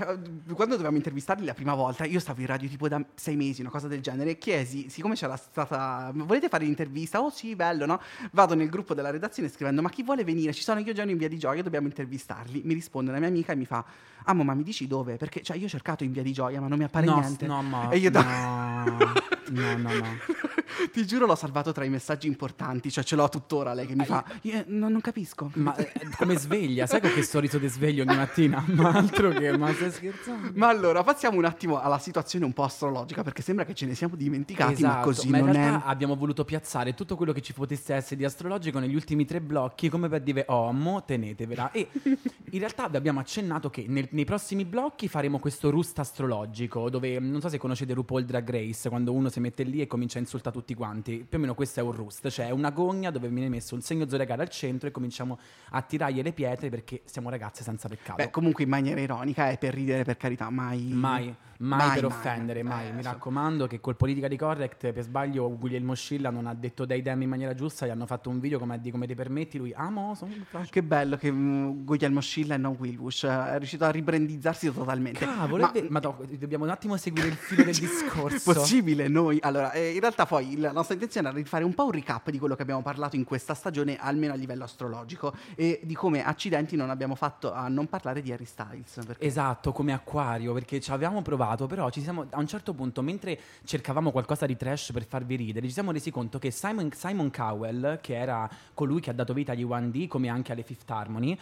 [0.54, 3.70] quando dovevamo intervistarli la prima volta, io stavo in radio tipo da sei mesi, una
[3.70, 4.38] cosa del genere.
[4.38, 6.10] Chiesi, siccome c'era stata.
[6.14, 7.20] Volete fare l'intervista?
[7.22, 8.00] Oh sì, bello, no?
[8.32, 10.52] Vado nel gruppo della redazione scrivendo: Ma chi vuole venire?
[10.52, 12.62] Ci sono io già in via di gioia, dobbiamo intervistarli.
[12.64, 13.84] Mi risponde una mia amica e mi fa:
[14.24, 15.16] Amo, ma mi dici dove?
[15.16, 17.46] Perché cioè, io ho cercato in via di gioia, ma non mi appare no, niente.
[17.46, 19.12] no, ma E io da- no,
[19.50, 20.06] no, no, no.
[20.92, 22.90] Ti giuro, l'ho salvato tra i messaggi importanti.
[22.90, 25.50] Cioè, ce l'ho tuttora lei che mi fa: Io non, non capisco.
[25.54, 26.87] Ma eh, come sveglia?
[26.87, 28.62] Sai con che sorriso ti sveglio ogni mattina?
[28.68, 30.50] Ma altro che, ma stai scherzando?
[30.54, 33.94] Ma allora, passiamo un attimo alla situazione un po' astrologica, perché sembra che ce ne
[33.94, 35.90] siamo dimenticati, ma così Esatto, ma in non realtà è.
[35.90, 39.88] abbiamo voluto piazzare tutto quello che ci potesse essere di astrologico negli ultimi tre blocchi,
[39.88, 41.70] come per dire, oh, mo tenetevela.
[41.72, 41.88] E
[42.50, 47.40] in realtà abbiamo accennato che nel- nei prossimi blocchi faremo questo rust astrologico, dove non
[47.40, 50.57] so se conoscete RuPaul Drag Race, quando uno si mette lì e comincia a insultare
[50.57, 51.24] tutti quanti.
[51.29, 53.81] Più o meno questo è un rust, cioè è una gogna dove viene messo un
[53.81, 55.38] segno zodiacale al centro e cominciamo
[55.70, 58.22] a tirargli le pietre perché siamo ragazze senza peccato.
[58.22, 60.83] Beh, comunque in maniera ironica, è per ridere, per carità, mai.
[60.92, 62.12] Mai, mai, Mai, per mai.
[62.18, 62.88] offendere, mai.
[62.88, 66.84] Eh, Mi so- raccomando che col politically correct per sbaglio Guglielmo Scilla non ha detto
[66.84, 69.58] dei dem in maniera giusta, gli hanno fatto un video come di come ti permetti,
[69.58, 70.32] lui ah mo sono
[70.68, 75.24] Che bello che mm, Guglielmo Scilla e non Wilbush eh, è riuscito a ribrandizzarsi totalmente.
[75.24, 75.86] Cavolo, Ma- vero.
[75.90, 78.52] Madò, dobbiamo un attimo seguire il filo del discorso.
[78.52, 79.38] Possibile noi.
[79.42, 82.30] Allora, eh, in realtà poi la nostra intenzione era di fare un po' un recap
[82.30, 86.24] di quello che abbiamo parlato in questa stagione, almeno a livello astrologico, e di come
[86.24, 89.00] accidenti non abbiamo fatto a non parlare di Harry Styles.
[89.06, 93.02] Perché Esatto, come acquario, perché ci avevamo provato, però ci siamo, a un certo punto,
[93.02, 97.30] mentre cercavamo qualcosa di trash per farvi ridere, ci siamo resi conto che Simon, Simon
[97.30, 101.38] Cowell, che era colui che ha dato vita agli 1D, come anche alle Fifth Harmony,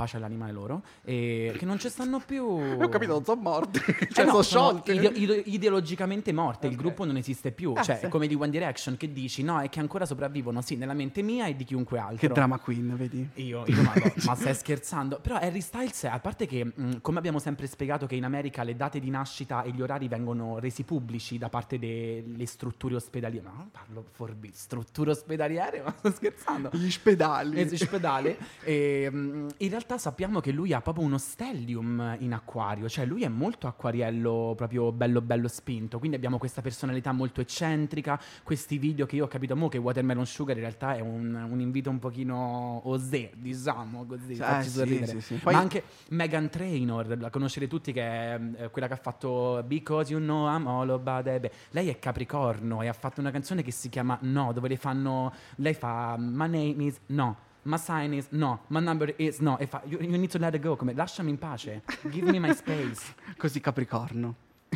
[0.00, 2.42] pace all'animale loro, e che non ci stanno più...
[2.44, 3.78] Ho capito, sono morti.
[4.00, 4.92] Eh cioè, no, sono sciolte.
[4.92, 6.78] ide- ide- ideologicamente morte, il Ok.
[6.78, 7.74] gruppo non esiste più.
[7.76, 8.08] Ah, cioè, sì.
[8.08, 11.46] come di One Direction che dici, no, è che ancora sopravvivono, sì, nella mente mia
[11.46, 12.16] e di chiunque altro.
[12.26, 13.28] Che drama queen, vedi?
[13.34, 13.92] Io, io ma,
[14.24, 15.20] ma stai scherzando?
[15.20, 18.74] Però Harry Styles, a parte che, mh, come abbiamo sempre spiegato, che in America le
[18.76, 23.44] date di nascita e gli orari vengono resi pubblici da parte delle strutture ospedaliere.
[23.46, 25.82] Ma non parlo forbi, strutture ospedaliere?
[25.84, 26.70] Ma sto scherzando?
[26.72, 27.56] Gli spedali.
[27.60, 28.36] Eh, ospedale.
[28.62, 33.04] E, mh, in realtà realtà sappiamo che lui ha proprio uno stellium in acquario, cioè
[33.06, 38.78] lui è molto acquariello, proprio bello bello spinto, quindi abbiamo questa personalità molto eccentrica, questi
[38.78, 41.90] video che io ho capito mo che Watermelon Sugar in realtà è un, un invito
[41.90, 45.06] un pochino osè, diciamo così, Eh, facci sì, sorridere.
[45.06, 45.34] sì, sì.
[45.34, 49.62] Ma Poi- anche Megan Trainor, la conoscete tutti che è eh, quella che ha fatto
[49.66, 51.50] Because You Know I'm All About It.
[51.70, 55.32] Lei è Capricorno e ha fatto una canzone che si chiama No, dove le fanno
[55.56, 57.48] lei fa My name is no.
[57.62, 59.58] My sign is no, my number is no.
[59.58, 60.76] E fa you, you need to let it go.
[60.76, 61.82] Come lasciami in pace.
[62.08, 63.14] Give me my space.
[63.36, 64.34] Così Capricorno.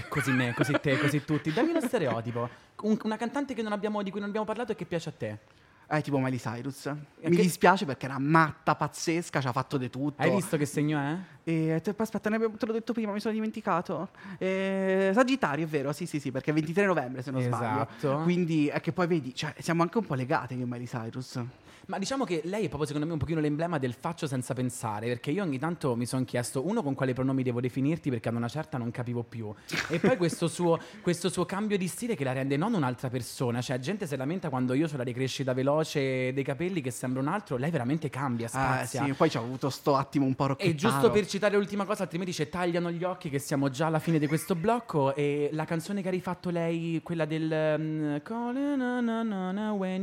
[0.08, 1.52] Così me, così te, così tutti.
[1.52, 2.48] Dammi uno stereotipo.
[2.82, 5.12] Un- una cantante che non abbiamo- di cui non abbiamo parlato e che piace a
[5.16, 5.38] te.
[5.86, 6.86] Eh, tipo Miley Cyrus.
[6.86, 10.20] E Mi che- dispiace perché era matta, pazzesca, ci ha fatto di tutto.
[10.20, 11.16] Hai visto che segno è?
[11.44, 14.08] E te- aspetta, ne abbiamo- te l'ho detto prima, mi sono dimenticato.
[14.38, 17.88] Eh, Sagittario, è vero, sì, sì, sì, perché è 23 novembre se non Esatto.
[17.98, 18.22] sbaglio.
[18.22, 21.40] Quindi è che poi vedi, cioè, siamo anche un po' legate io e Miley Cyrus.
[21.86, 25.06] Ma diciamo che lei è proprio secondo me un pochino l'emblema del faccio senza pensare,
[25.08, 28.34] perché io ogni tanto mi sono chiesto, uno, con quali pronomi devo definirti, perché ad
[28.36, 29.52] una certa non capivo più,
[29.88, 33.60] e poi questo suo, questo suo cambio di stile che la rende non un'altra persona,
[33.60, 37.28] cioè gente si lamenta quando io ho la ricrescita veloce dei capelli che sembra un
[37.28, 38.48] altro, lei veramente cambia, Ah,
[38.84, 39.04] spazia.
[39.04, 40.72] sì, poi c'ho avuto sto attimo un po' rocchettaro.
[40.72, 43.98] E giusto per citare l'ultima cosa, altrimenti ci tagliano gli occhi che siamo già alla
[43.98, 45.14] fine di questo blocco.
[45.14, 48.20] E la canzone che ha rifatto lei, quella del um,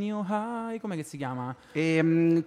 [0.01, 1.55] You High, come che si chiama?
[1.73, 2.43] Ehm,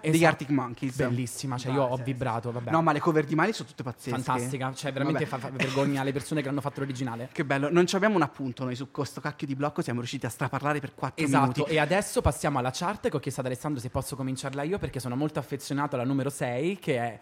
[0.00, 0.26] degli Esatto.
[0.28, 0.96] Arctic Monkeys.
[0.96, 2.70] Bellissima, cioè io ho vibrato, vabbè.
[2.70, 4.18] No, ma le cover di Miley sono tutte pazzesche.
[4.22, 7.28] Fantastica, cioè veramente fa, fa vergogna alle persone che hanno fatto l'originale.
[7.30, 10.24] Che bello, non ci abbiamo un appunto noi su questo cacchio di blocco, siamo riusciti
[10.24, 11.72] a straparlare per 4 Esatto, minuti.
[11.74, 15.00] e adesso passiamo alla chart che ho chiesto ad Alessandro se posso cominciarla io perché
[15.00, 17.20] sono molto affezionato alla numero 6 che è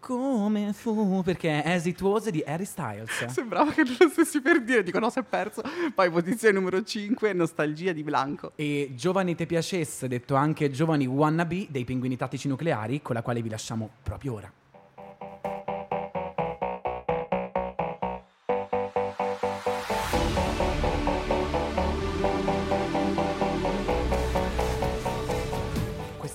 [0.00, 3.26] Come fu perché è As It Was di Harry Styles.
[3.26, 5.62] Sembrava che lo stessi per dire, dico no, si è perso.
[5.94, 8.52] Poi posizione numero 5, nostalgia di Blanco.
[8.54, 13.42] E Giovani te piacesse, detto anche Giovani Wannabe dei Pinguini Tattici Nucleari, con la quale
[13.42, 14.52] vi lasciamo proprio ora.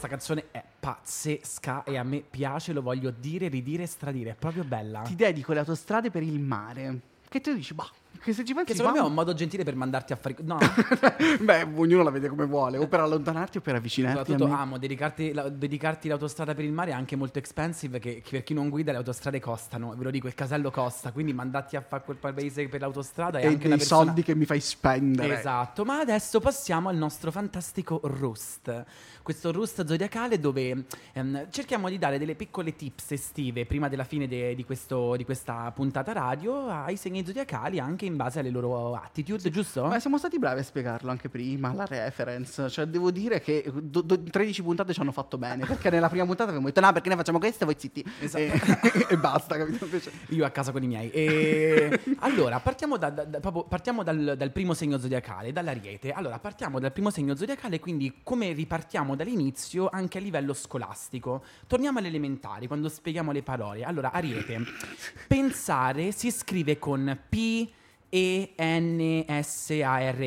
[0.04, 4.36] Questa canzone è pazzesca e a me piace, lo voglio dire, ridire e stradire, è
[4.36, 5.00] proprio bella.
[5.04, 7.00] Ti dedico le autostrade per il mare.
[7.30, 7.90] Che tu dici, bah,
[8.24, 10.36] che se ci pensi Che secondo me è un modo gentile per mandarti a fare...
[10.42, 10.58] No,
[11.42, 15.34] Beh, ognuno la vede come vuole, o per allontanarti o per avvicinarti Soprattutto amo dedicarti,
[15.34, 18.70] la- dedicarti l'autostrada per il mare è anche molto expensive che, che per chi non
[18.70, 22.18] guida le autostrade costano, ve lo dico, il casello costa, quindi mandarti a fare quel
[22.18, 24.06] paese per l'autostrada è e anche dei persona...
[24.06, 25.38] soldi che mi fai spendere.
[25.38, 28.86] Esatto, ma adesso passiamo al nostro fantastico Rust.
[29.22, 34.28] Questo Rust zodiacale dove ehm, cerchiamo di dare delle piccole tips estive prima della fine
[34.28, 38.96] de- di, questo- di questa puntata radio ai segni zodiacali anche in base alle loro
[38.96, 39.86] attitude, giusto?
[39.86, 42.70] Ma siamo stati bravi a spiegarlo anche prima, la reference.
[42.70, 45.66] Cioè, devo dire che do- do- 13 puntate ci hanno fatto bene.
[45.66, 48.04] Perché nella prima puntata avevamo detto, no, perché noi facciamo questo e voi zitti.
[48.20, 48.44] Esatto.
[48.44, 49.86] E, e basta, capito?
[49.86, 51.10] Invece- Io a casa con i miei.
[51.12, 56.12] E allora, partiamo, da- da- da- proprio- partiamo dal, dal primo segno zodiacale, dall'ariete.
[56.12, 61.44] Allora, partiamo dal primo segno zodiacale, quindi come ripartiamo dall'inizio anche a livello scolastico.
[61.68, 63.84] Torniamo alle elementari, quando spieghiamo le parole.
[63.84, 64.60] Allora, ariete.
[65.28, 67.70] Pensare si scrive con P...
[68.16, 69.82] E-N-S-A-R,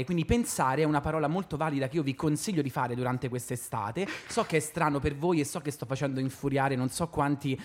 [0.04, 4.08] quindi pensare è una parola molto valida che io vi consiglio di fare durante quest'estate.
[4.26, 7.56] So che è strano per voi e so che sto facendo infuriare non so quanti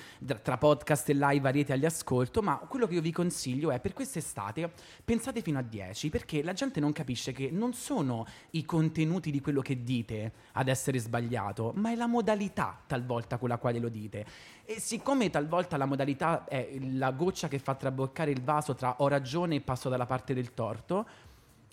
[0.44, 3.94] tra- podcast e live ariete agli ascolto, ma quello che io vi consiglio è per
[3.94, 4.72] quest'estate
[5.04, 9.42] pensate fino a 10 perché la gente non capisce che non sono i contenuti di
[9.42, 13.90] quello che dite ad essere sbagliato, ma è la modalità talvolta con la quale lo
[13.90, 14.26] dite.
[14.72, 19.10] E siccome talvolta la modalità è la goccia che fa traboccare il vaso tra ho
[19.10, 21.06] ragione e passo dalla parte del torto,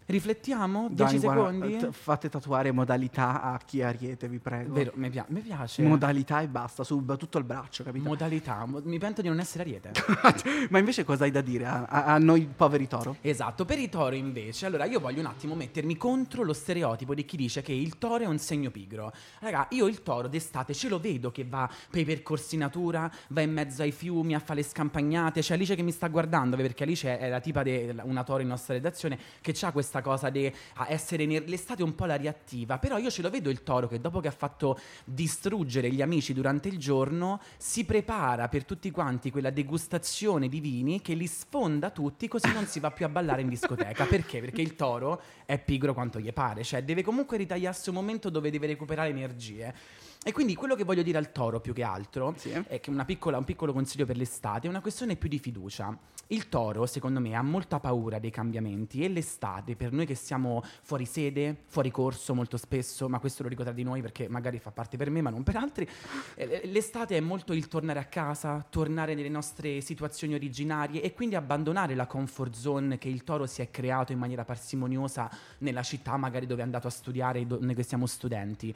[0.09, 1.77] riflettiamo 10 Dai, guarda, secondi.
[1.77, 4.73] t- fate tatuare modalità a chi è ariete, vi prego.
[4.73, 5.83] Vero, mi, pia- mi piace.
[5.83, 8.09] Modalità e basta, su tutto il braccio, capito?
[8.09, 9.93] Modalità, mo- mi pento di non essere ariete.
[10.71, 13.17] Ma invece cosa hai da dire a, a- a noi poveri toro?
[13.21, 17.25] Esatto, per i toro invece, allora io voglio un attimo mettermi contro lo stereotipo di
[17.25, 19.13] chi dice che il toro è un segno pigro.
[19.41, 23.41] Raga, io il toro d'estate ce lo vedo che va per i percorsi natura, va
[23.43, 25.41] in mezzo ai fiumi a fare le scampagnate.
[25.41, 28.49] C'è Alice che mi sta guardando, perché Alice è la tipa di una toro in
[28.49, 30.53] nostra redazione che ha questa cosa di
[30.89, 34.01] essere ner- l'estate un po' la riattiva, però io ce lo vedo il toro che
[34.01, 39.31] dopo che ha fatto distruggere gli amici durante il giorno si prepara per tutti quanti
[39.31, 43.43] quella degustazione di vini che li sfonda tutti così non si va più a ballare
[43.43, 44.05] in discoteca.
[44.05, 44.41] Perché?
[44.41, 48.51] Perché il toro è pigro quanto gli pare, cioè deve comunque ritagliarsi un momento dove
[48.51, 49.75] deve recuperare energie.
[50.25, 52.51] E quindi quello che voglio dire al toro più che altro Sì.
[52.51, 55.97] è che una piccola- un piccolo consiglio per l'estate è una questione più di fiducia.
[56.31, 60.63] Il toro, secondo me, ha molta paura dei cambiamenti e l'estate, per noi che siamo
[60.83, 64.59] fuori sede, fuori corso molto spesso, ma questo lo dico tra di noi perché magari
[64.59, 65.89] fa parte per me, ma non per altri,
[66.35, 71.37] eh, l'estate è molto il tornare a casa, tornare nelle nostre situazioni originarie e quindi
[71.37, 76.19] abbandonare la comfort zone che il toro si è creato in maniera parsimoniosa nella città
[76.19, 78.75] magari dove è andato a studiare, do- noi che siamo studenti.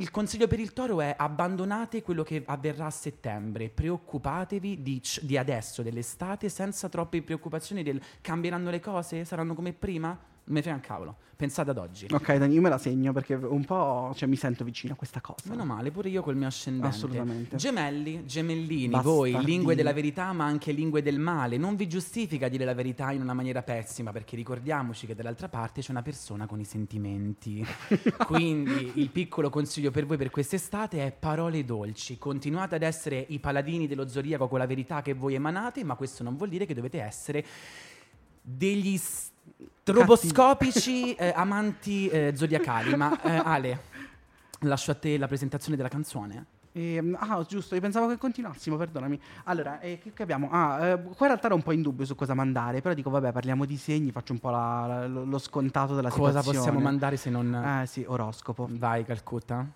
[0.00, 5.20] Il consiglio per il toro è abbandonate quello che avverrà a settembre, preoccupatevi di, c-
[5.20, 10.18] di adesso, dell'estate, senza troppe preoccupazioni del cambieranno le cose, saranno come prima?
[10.50, 12.06] Me frega un cavolo, pensate ad oggi.
[12.10, 15.20] Ok, Dani, io me la segno perché un po' cioè, mi sento vicino a questa
[15.20, 15.48] cosa.
[15.48, 16.88] Meno male, pure io col mio ascendente.
[16.88, 17.56] Assolutamente.
[17.56, 19.32] Gemelli, gemellini, Bastardini.
[19.32, 21.56] voi, lingue della verità ma anche lingue del male.
[21.56, 25.82] Non vi giustifica dire la verità in una maniera pessima, perché ricordiamoci che dall'altra parte
[25.82, 27.64] c'è una persona con i sentimenti.
[28.26, 32.18] Quindi il piccolo consiglio per voi per quest'estate è parole dolci.
[32.18, 36.24] Continuate ad essere i paladini dello zodiaco con la verità che voi emanate, ma questo
[36.24, 37.44] non vuol dire che dovete essere
[38.42, 38.98] degli
[39.92, 42.94] stroboscopici eh, amanti eh, zodiacali.
[42.96, 43.80] Ma eh, Ale,
[44.60, 46.46] lascio a te la presentazione della canzone.
[46.72, 49.20] Ehm, ah, giusto, io pensavo che continuassimo, perdonami.
[49.44, 50.48] Allora, eh, che, che abbiamo?
[50.52, 53.10] Ah, eh, qua in realtà ero un po' in dubbio su cosa mandare, però dico,
[53.10, 56.58] vabbè, parliamo di segni, faccio un po' la- la- lo lo scontato della Cosa situazione.
[56.58, 57.52] possiamo mandare se non...
[57.82, 58.68] Eh sì, oroscopo.
[58.70, 59.66] Vai, Calcutta.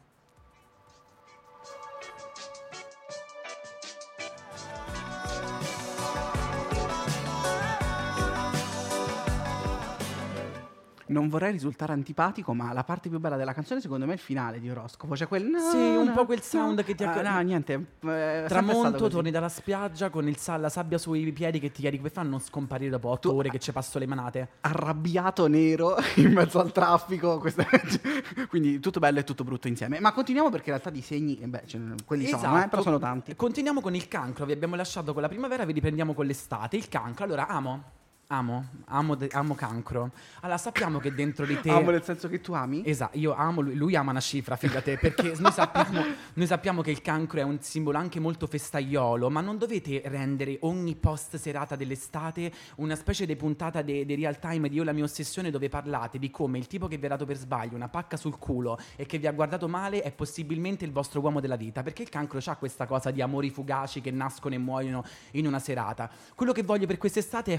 [11.06, 14.20] Non vorrei risultare antipatico, ma la parte più bella della canzone secondo me è il
[14.20, 15.14] finale di oroscopo.
[15.16, 15.50] Cioè quel...
[15.70, 17.86] Sì, un po' quel sound che ti Ah, acc- no, niente.
[18.00, 21.98] eh, Tramonto, torni dalla spiaggia con il sa- la sabbia sui piedi che ti chiedi
[21.98, 24.48] come fanno a non scomparire dopo otto Tu- ore che ci passo le manate.
[24.62, 27.38] arrabbiato nero in mezzo al traffico.
[27.38, 27.66] questa-
[28.48, 30.00] Quindi tutto bello e tutto brutto insieme.
[30.00, 32.98] Ma continuiamo perché in realtà di segni, eh, beh, ne- quelli sono, eh, però sono
[32.98, 33.34] tanti.
[33.36, 36.76] Continuiamo con il cancro, vi abbiamo lasciato con la primavera, vi riprendiamo con l'estate.
[36.76, 37.82] Il cancro, allora amo,
[38.28, 40.10] amo, amo, de- amo cancro.
[40.40, 41.70] Allora sappiamo che dentro di te...
[41.70, 42.82] Amo nel senso che tu ami?
[42.84, 46.02] Esatto, io amo lui, lui ama una cifra, fidate, perché noi sappiamo,
[46.34, 50.58] noi sappiamo che il cancro è un simbolo anche molto festaiolo, ma non dovete rendere
[50.60, 55.04] ogni post serata dell'estate una specie di puntata di real time di Io la mia
[55.04, 58.16] ossessione dove parlate di come il tipo che vi ha dato per sbaglio una pacca
[58.16, 61.82] sul culo e che vi ha guardato male è possibilmente il vostro uomo della vita,
[61.82, 65.58] perché il cancro ha questa cosa di amori fugaci che nascono e muoiono in una
[65.58, 66.10] serata.
[66.34, 67.58] Quello che voglio per quest'estate è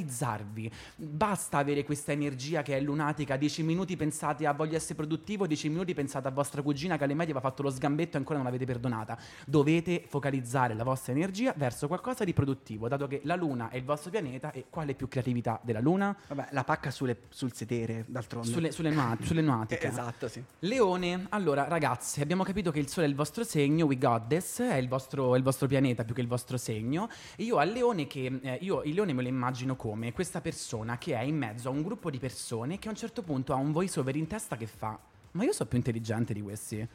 [0.00, 0.70] focalizzarvi.
[0.96, 3.36] Basta avere questa energia che è lunatica.
[3.36, 7.14] 10 minuti pensate a voglio essere produttivo, 10 minuti pensate a vostra cugina che alle
[7.14, 9.18] medie ha fatto lo sgambetto e ancora non l'avete perdonata.
[9.46, 13.84] Dovete focalizzare la vostra energia verso qualcosa di produttivo, dato che la luna è il
[13.84, 16.16] vostro pianeta e quale più creatività della luna?
[16.28, 18.48] Vabbè, la pacca sulle- sul sedere, d'altronde.
[18.48, 19.86] Sulle, sulle, nua- sulle nuatiche.
[19.86, 20.42] Esatto, sì.
[20.60, 24.60] Leone, allora ragazzi, abbiamo capito che il Sole è il vostro segno, we got this,
[24.60, 27.08] è il vostro, è il vostro pianeta più che il vostro segno.
[27.36, 31.14] Io al Leone che, eh, io il Leone me lo immagino come questa persona che
[31.14, 33.72] è in mezzo a un gruppo di persone che a un certo punto ha un
[33.72, 34.98] voice over in testa che fa,
[35.32, 36.88] ma io sono più intelligente di questi.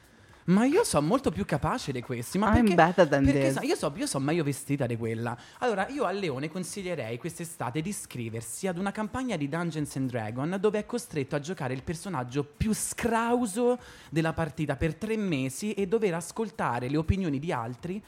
[0.48, 2.38] Ma io sono molto più capace di questi.
[2.38, 5.36] Ma I'm perché, perché io so, io so meglio vestita di quella.
[5.60, 10.58] Allora, io al Leone consiglierei quest'estate di iscriversi ad una campagna di Dungeons and Dragons
[10.58, 13.80] dove è costretto a giocare il personaggio più scrauso
[14.12, 18.04] della partita per tre mesi e dover ascoltare le opinioni di altri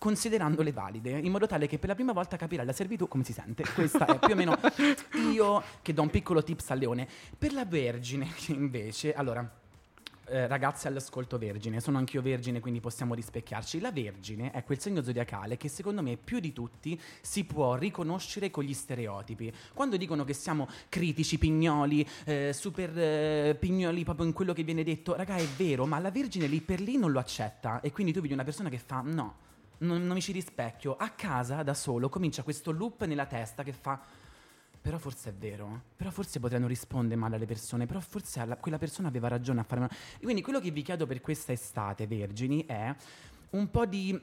[0.00, 3.34] considerandole valide, in modo tale che per la prima volta capirà la servitù come si
[3.34, 3.64] sente.
[3.74, 4.58] Questa è più o meno
[5.30, 7.06] io che do un piccolo tips al leone.
[7.36, 9.46] Per la Vergine, invece, allora
[10.30, 13.78] eh, ragazze all'ascolto vergine, sono anch'io vergine, quindi possiamo rispecchiarci.
[13.78, 18.50] La vergine è quel segno zodiacale che secondo me più di tutti si può riconoscere
[18.50, 19.52] con gli stereotipi.
[19.74, 24.82] Quando dicono che siamo critici, pignoli, eh, super eh, pignoli proprio in quello che viene
[24.82, 28.14] detto, raga è vero, ma la vergine lì per lì non lo accetta e quindi
[28.14, 29.48] tu vedi una persona che fa no.
[29.80, 30.96] Non, non mi ci rispecchio.
[30.96, 34.00] A casa, da solo, comincia questo loop nella testa che fa
[34.82, 38.78] però forse è vero, però forse potranno rispondere male alle persone, però forse alla- quella
[38.78, 39.88] persona aveva ragione a fare.
[40.22, 42.94] Quindi quello che vi chiedo per questa estate, vergini, è
[43.50, 44.18] un po' di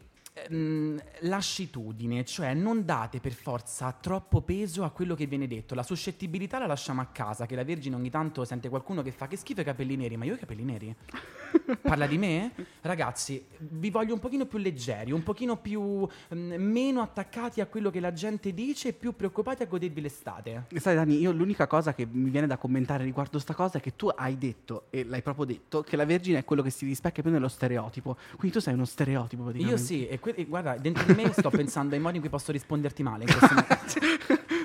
[0.49, 5.75] ehm, lascitudine, cioè non date per forza troppo peso a quello che viene detto.
[5.75, 9.27] La suscettibilità la lasciamo a casa, che la Vergine ogni tanto sente qualcuno che fa
[9.27, 10.95] che schifo i capelli neri, ma io ho i capelli neri.
[11.81, 12.51] Parla di me?
[12.81, 17.89] Ragazzi, vi voglio un pochino più leggeri, un pochino più mm, meno attaccati a quello
[17.89, 20.65] che la gente dice e più preoccupati a godervi l'estate.
[20.75, 23.95] Sai Dani, io l'unica cosa che mi viene da commentare riguardo sta cosa è che
[23.95, 27.23] tu hai detto, e l'hai proprio detto, che la Vergine è quello che si rispecchia
[27.23, 28.17] più nello stereotipo.
[28.35, 29.51] Quindi tu sei uno stereotipo.
[29.51, 32.51] Io sì, e, que- guarda, dentro di me sto pensando ai modi in cui posso
[32.51, 33.25] risponderti male.
[33.25, 34.45] In questo momento.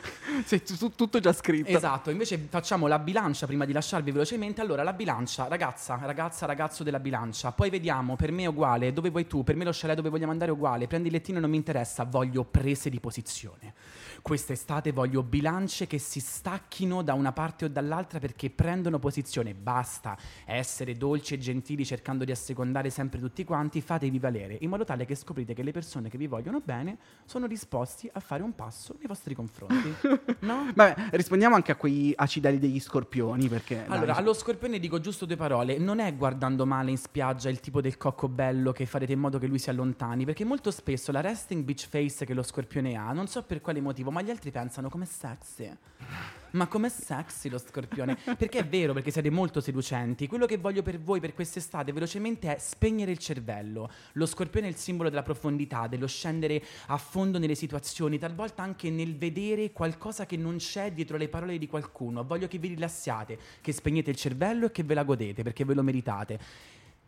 [0.44, 1.68] Sei tu- tutto già scritto.
[1.68, 4.61] esatto, invece facciamo la bilancia prima di lasciarvi velocemente.
[4.61, 9.11] Allora, la bilancia, ragazza, ragazza, ragazzo della bilancia, poi vediamo, per me è uguale, dove
[9.11, 11.51] vuoi tu, per me lo chalet dove vogliamo andare è uguale, prendi il lettino non
[11.51, 13.72] mi interessa, voglio prese di posizione.
[14.22, 19.52] Quest'estate voglio bilance che si stacchino da una parte o dall'altra perché prendono posizione.
[19.52, 24.85] Basta essere dolci e gentili cercando di assecondare sempre tutti quanti, fatevi valere, in modo
[24.85, 28.54] tale che scoprite che le persone che vi vogliono bene sono disposti a fare un
[28.54, 29.92] passo nei vostri confronti.
[30.42, 30.70] No?
[30.74, 33.85] Vabbè, rispondiamo anche a quei acidali degli scorpioni perché...
[33.87, 35.78] dai, Allora, allo scorpione dico giusto due parole.
[35.78, 39.38] Non è guardando male in spiaggia il tipo del cocco bello che farete in modo
[39.38, 43.12] che lui si allontani, perché molto spesso la resting beach face che lo scorpione ha,
[43.12, 45.68] non so per quale motivo, ma gli altri pensano come sexy.
[46.53, 48.16] Ma com'è sexy lo scorpione?
[48.37, 50.27] Perché è vero, perché siete molto seducenti.
[50.27, 53.90] Quello che voglio per voi per quest'estate velocemente è spegnere il cervello.
[54.12, 58.90] Lo scorpione è il simbolo della profondità, dello scendere a fondo nelle situazioni, talvolta anche
[58.90, 62.22] nel vedere qualcosa che non c'è dietro le parole di qualcuno.
[62.22, 65.72] Voglio che vi rilassiate, che spegnete il cervello e che ve la godete, perché ve
[65.72, 66.38] lo meritate.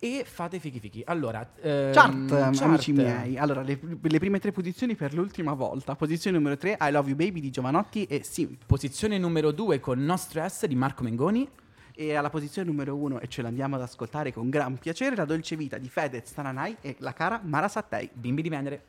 [0.05, 1.03] E fate fichi fichi.
[1.07, 2.61] Allora, ehm, Chart, chart.
[2.61, 3.39] amici miei.
[3.39, 5.95] Allora, le, le prime tre posizioni per l'ultima volta.
[5.95, 8.67] Posizione numero 3, I Love You Baby di Giovanotti e Simp.
[8.67, 11.49] Posizione numero 2 con No Stress di Marco Mengoni.
[11.95, 15.57] E alla posizione numero 1, e ce l'andiamo ad ascoltare con gran piacere, La Dolce
[15.57, 18.11] Vita di Fedez Tananai e la cara Mara Sattei.
[18.13, 18.83] Bimbi di Venere.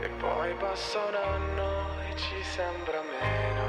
[0.00, 3.67] E poi passa un anno e ci sembra meno.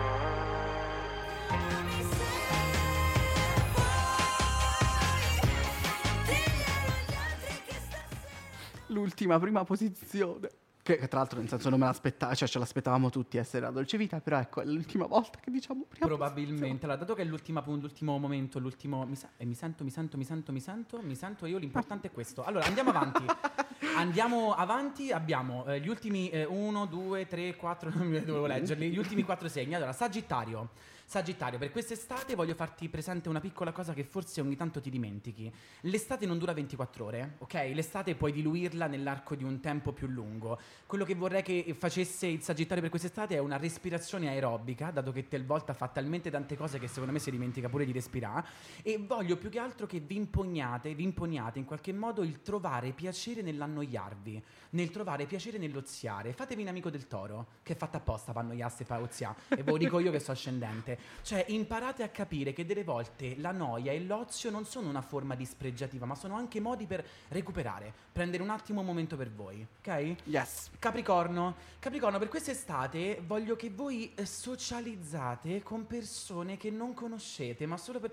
[8.90, 10.50] L'ultima prima posizione.
[10.82, 13.72] Che, che tra l'altro, nel senso, non me l'aspettavo, cioè ce l'aspettavamo tutti essere La
[13.72, 16.86] Dolce Vita, però ecco, è l'ultima volta che diciamo prima Probabilmente.
[16.86, 19.06] Allora, dato che è l'ultima l'ultimo momento, l'ultimo.
[19.06, 21.58] Mi, sa- eh, mi sento, mi sento, mi sento, mi sento, mi sento io.
[21.58, 22.44] L'importante è questo.
[22.44, 23.24] Allora, andiamo avanti.
[23.98, 25.12] andiamo avanti.
[25.12, 27.92] Abbiamo eh, gli ultimi 1, 2, 3, 4.
[27.94, 28.90] Non mi dovevo leggerli.
[28.90, 29.76] Gli ultimi quattro segni.
[29.76, 30.70] Allora, Sagittario.
[31.10, 35.52] Sagittario, per quest'estate voglio farti presente una piccola cosa che forse ogni tanto ti dimentichi.
[35.82, 37.72] L'estate non dura 24 ore, ok?
[37.74, 40.60] L'estate puoi diluirla nell'arco di un tempo più lungo.
[40.86, 45.28] Quello che vorrei che facesse il Sagittario per quest'estate è una respirazione aerobica, dato che
[45.28, 48.46] talvolta fa talmente tante cose che secondo me si dimentica pure di respirare.
[48.84, 52.92] E voglio più che altro che vi imponiate, vi imponiate in qualche modo il trovare
[52.92, 56.34] piacere nell'annoiarvi, nel trovare piacere nell'oziare.
[56.34, 59.40] Fatevi un amico del toro, che è fatta apposta per annoiarsi e per oziare.
[59.50, 60.98] E ve lo dico io che sono ascendente.
[61.22, 65.36] Cioè, imparate a capire che delle volte la noia e l'ozio non sono una forma
[65.36, 70.16] dispregiativa, ma sono anche modi per recuperare, prendere un attimo un momento per voi, ok?
[70.26, 70.70] Yes.
[70.80, 77.78] Capricorno, Capricorno, per quest'estate voglio che voi eh, socializzate con persone che non conoscete, ma
[77.78, 78.12] solo per...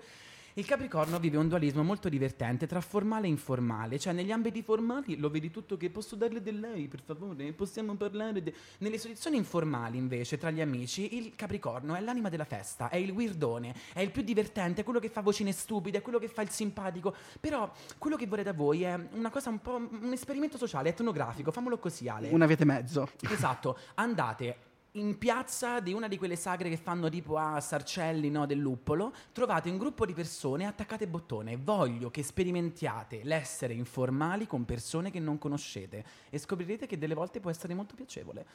[0.57, 5.15] Il Capricorno vive un dualismo molto divertente tra formale e informale, cioè negli ambiti formali
[5.17, 8.55] lo vedi tutto che posso darle del lei, per favore, possiamo parlare de-".
[8.79, 13.11] Nelle situazioni informali invece tra gli amici il Capricorno è l'anima della festa, è il
[13.11, 16.41] weirdone, è il più divertente, è quello che fa vocine stupide, è quello che fa
[16.41, 20.57] il simpatico, però quello che vorrei da voi è una cosa un po' un esperimento
[20.57, 22.29] sociale, etnografico, famolo così Ale.
[22.29, 23.11] Una via e mezzo.
[23.29, 24.66] Esatto, andate
[24.99, 29.13] in piazza di una di quelle sagre che fanno tipo a Sarcelli, no, del luppolo,
[29.31, 31.57] trovate un gruppo di persone, attaccate bottone.
[31.57, 37.39] Voglio che sperimentiate l'essere informali con persone che non conoscete e scoprirete che delle volte
[37.39, 38.45] può essere molto piacevole.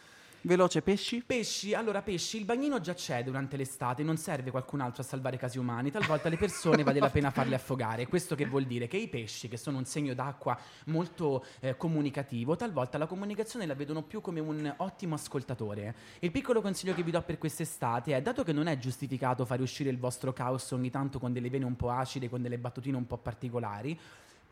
[0.44, 1.22] Veloce, pesci?
[1.24, 5.36] Pesci, allora pesci, il bagnino già c'è durante l'estate, non serve qualcun altro a salvare
[5.36, 8.08] casi umani, talvolta le persone vale la pena farle affogare.
[8.08, 12.56] Questo che vuol dire che i pesci, che sono un segno d'acqua molto eh, comunicativo,
[12.56, 15.94] talvolta la comunicazione la vedono più come un ottimo ascoltatore.
[16.18, 19.62] Il piccolo consiglio che vi do per quest'estate è, dato che non è giustificato fare
[19.62, 22.96] uscire il vostro caos ogni tanto con delle vene un po' acide, con delle battutine
[22.96, 23.96] un po' particolari,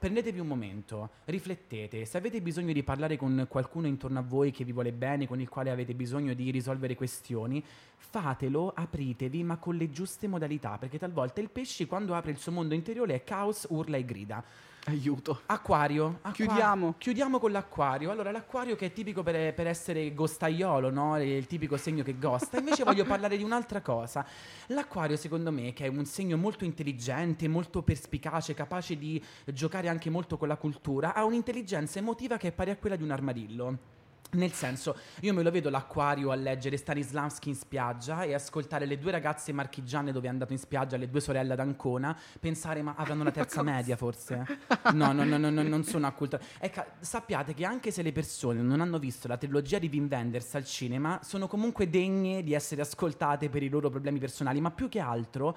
[0.00, 4.64] Prendetevi un momento, riflettete, se avete bisogno di parlare con qualcuno intorno a voi che
[4.64, 7.62] vi vuole bene, con il quale avete bisogno di risolvere questioni,
[7.98, 12.50] fatelo, apritevi, ma con le giuste modalità, perché talvolta il pesce quando apre il suo
[12.50, 14.42] mondo interiore è caos, urla e grida.
[14.86, 15.42] Aiuto.
[15.46, 16.18] Acquario.
[16.22, 16.94] acqua- Chiudiamo.
[16.96, 18.10] Chiudiamo con l'acquario.
[18.10, 21.16] Allora, l'acquario che è tipico per, per essere gostaiolo, no?
[21.16, 22.58] È il tipico segno che gosta.
[22.58, 24.24] Invece voglio parlare di un'altra cosa.
[24.68, 30.08] L'acquario, secondo me, che è un segno molto intelligente, molto perspicace, capace di giocare anche
[30.10, 33.98] molto con la cultura, ha un'intelligenza emotiva che è pari a quella di un armadillo.
[34.32, 38.96] Nel senso, io me lo vedo l'acquario a leggere Stanislavski in spiaggia e ascoltare le
[38.96, 42.94] due ragazze marchigiane dove è andato in spiaggia, le due sorelle ad Ancona, pensare ma
[42.96, 44.46] avranno la terza media forse?
[44.92, 46.38] No, no, no, no, no, non sono acculto.
[46.60, 50.54] Ecco, sappiate che anche se le persone non hanno visto la trilogia di Wim Wenders
[50.54, 54.88] al cinema, sono comunque degne di essere ascoltate per i loro problemi personali, ma più
[54.88, 55.56] che altro...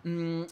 [0.00, 0.44] mh,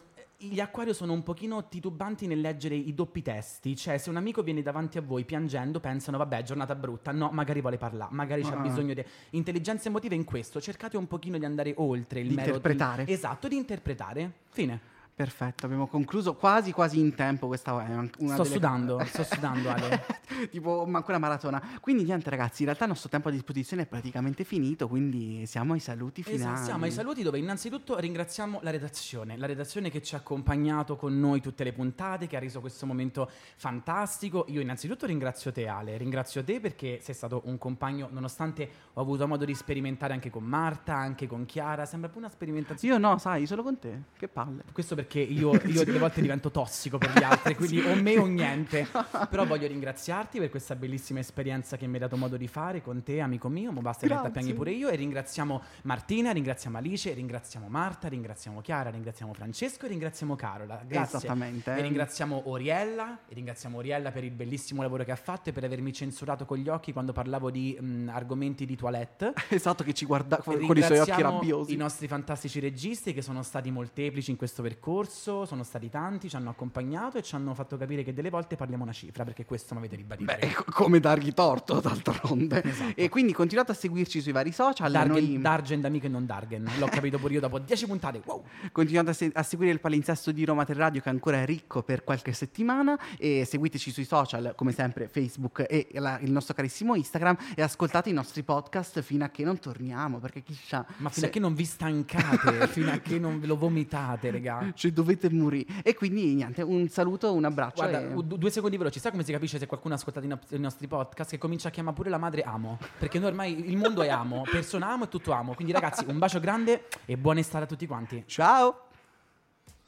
[0.51, 4.43] gli acquario sono un pochino titubanti nel leggere i doppi testi, cioè se un amico
[4.43, 8.57] viene davanti a voi piangendo pensano vabbè giornata brutta, no magari vuole parlare, magari c'ha
[8.57, 8.61] Ah.
[8.61, 12.47] bisogno di intelligenza emotiva in questo, cercate un pochino di andare oltre il Di mero
[12.47, 13.07] interpretare.
[13.07, 14.31] esatto, di interpretare.
[14.49, 14.91] Fine.
[15.15, 20.03] Perfetto, abbiamo concluso quasi quasi in tempo questa è una Sto sudando, sto sudando Ale.
[20.49, 21.61] tipo manco una maratona.
[21.79, 25.73] Quindi niente ragazzi, in realtà il nostro tempo a disposizione è praticamente finito, quindi siamo
[25.73, 26.41] ai saluti finali.
[26.41, 30.95] Esatto, siamo ai saluti dove innanzitutto ringraziamo la redazione, la redazione che ci ha accompagnato
[30.95, 34.45] con noi tutte le puntate, che ha reso questo momento fantastico.
[34.47, 39.27] Io innanzitutto ringrazio te Ale, ringrazio te perché sei stato un compagno, nonostante ho avuto
[39.27, 42.95] modo di sperimentare anche con Marta, anche con Chiara, sembra più una sperimentazione.
[42.95, 44.01] Io no, sai, solo con te.
[44.17, 44.63] Che palle.
[44.71, 48.25] Questo perché io, io delle volte divento tossico per gli altri, quindi o me o
[48.25, 48.87] niente.
[49.29, 53.03] Però voglio ringraziarti per questa bellissima esperienza che mi hai dato modo di fare con
[53.03, 53.71] te, amico mio.
[53.71, 54.31] Ma basta Grazie.
[54.31, 54.89] pianghi pure io.
[54.89, 60.81] E ringraziamo Martina, ringraziamo Alice, ringraziamo Marta, ringraziamo Chiara, ringraziamo Francesco e ringraziamo Carola.
[60.85, 61.17] Grazie.
[61.17, 61.75] Esattamente.
[61.75, 65.63] E ringraziamo Oriella, e ringraziamo Oriella per il bellissimo lavoro che ha fatto e per
[65.63, 69.33] avermi censurato con gli occhi quando parlavo di mh, argomenti di toilette.
[69.63, 71.73] Esatto, che ci guarda con i suoi occhi rabbiosi.
[71.73, 76.35] I nostri fantastici registi che sono stati molteplici in questo percorso, sono stati tanti, ci
[76.35, 79.73] hanno accompagnato e ci hanno fatto capire che delle volte parliamo una cifra, perché questo
[79.73, 80.31] mi avete ribadito.
[80.39, 82.63] Beh, co- come dargli torto d'altronde.
[82.63, 82.93] Esatto.
[82.95, 84.91] E quindi continuate a seguirci sui vari social.
[84.91, 88.21] Dargen, noi- Dargen amico e non Dargen, l'ho capito pure io dopo 10 puntate.
[88.25, 88.43] Wow.
[88.71, 91.81] Continuate a, se- a seguire il palinsesto di Roma 3 Radio che ancora è ricco
[91.83, 96.95] per qualche settimana e seguiteci sui social come sempre Facebook e la- il nostro carissimo
[96.95, 101.11] Instagram e ascoltate i nostri podcast fino a che non torniamo perché chissà Ma fino
[101.11, 104.71] se- a che non vi stancate, fino a che non ve lo vomitate, regà.
[104.83, 105.81] Cioè, dovete morire.
[105.83, 109.31] E quindi niente un saluto un abbraccio Guarda, e- due secondi veloci, sai come si
[109.31, 111.29] capisce se qualcuno ha ascoltato i, no- i nostri podcast?
[111.31, 114.43] Che comincia a chiamare pure la madre Amo, perché noi ormai il mondo è Amo,
[114.49, 115.53] persona Amo e tutto Amo.
[115.53, 118.23] Quindi ragazzi, un bacio grande e buona estate a tutti quanti.
[118.27, 118.87] ciao!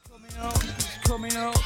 [0.07, 1.65] Coming up,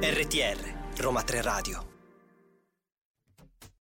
[0.00, 0.56] RTR,
[0.98, 1.87] Roma 3 Radio.